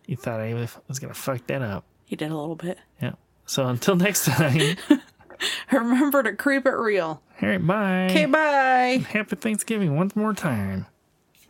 [0.06, 0.54] You thought I
[0.88, 1.84] was gonna fuck that up?
[2.08, 2.78] You did a little bit.
[3.02, 3.12] Yeah.
[3.47, 4.76] So until next time.
[5.72, 7.20] Remember to creep it real.
[7.43, 7.66] all right.
[7.66, 8.07] Bye.
[8.11, 9.05] Okay, bye.
[9.09, 10.86] Happy Thanksgiving once more time.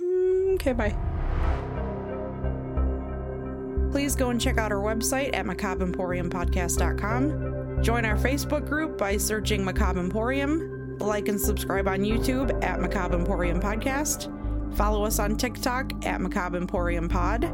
[0.01, 0.97] Mm, okay, bye.
[3.91, 7.83] Please go and check out our website at macabemporiumpodcast.com.
[7.83, 10.97] Join our Facebook group by searching Macabre Emporium.
[10.99, 14.33] Like and subscribe on YouTube at Macabre Emporium Podcast.
[14.77, 17.53] Follow us on TikTok at Macabre Emporium Pod.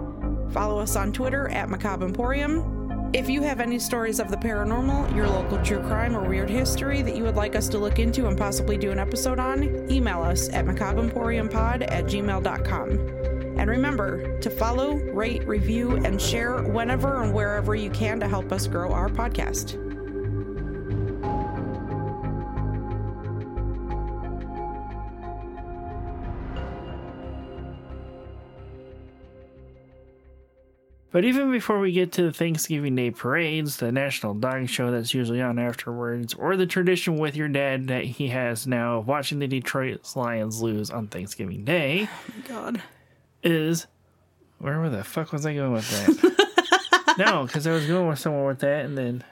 [0.53, 2.78] Follow us on Twitter at Macabre Emporium.
[3.15, 7.01] If you have any stories of the paranormal, your local true crime, or weird history
[7.01, 10.23] that you would like us to look into and possibly do an episode on, email
[10.23, 12.91] us at macabemporiumpod at gmail.com.
[13.59, 18.53] And remember to follow, rate, review, and share whenever and wherever you can to help
[18.53, 19.88] us grow our podcast.
[31.11, 35.15] But even before we get to the Thanksgiving Day parades, the National Dog Show that's
[35.15, 39.39] usually on afterwards, or the tradition with your dad that he has now of watching
[39.39, 42.83] the Detroit Lions lose on Thanksgiving Day, Oh God.
[43.43, 43.87] is
[44.59, 47.15] where the fuck was I going with that?
[47.19, 49.25] no, because I was going with somewhere with that, and then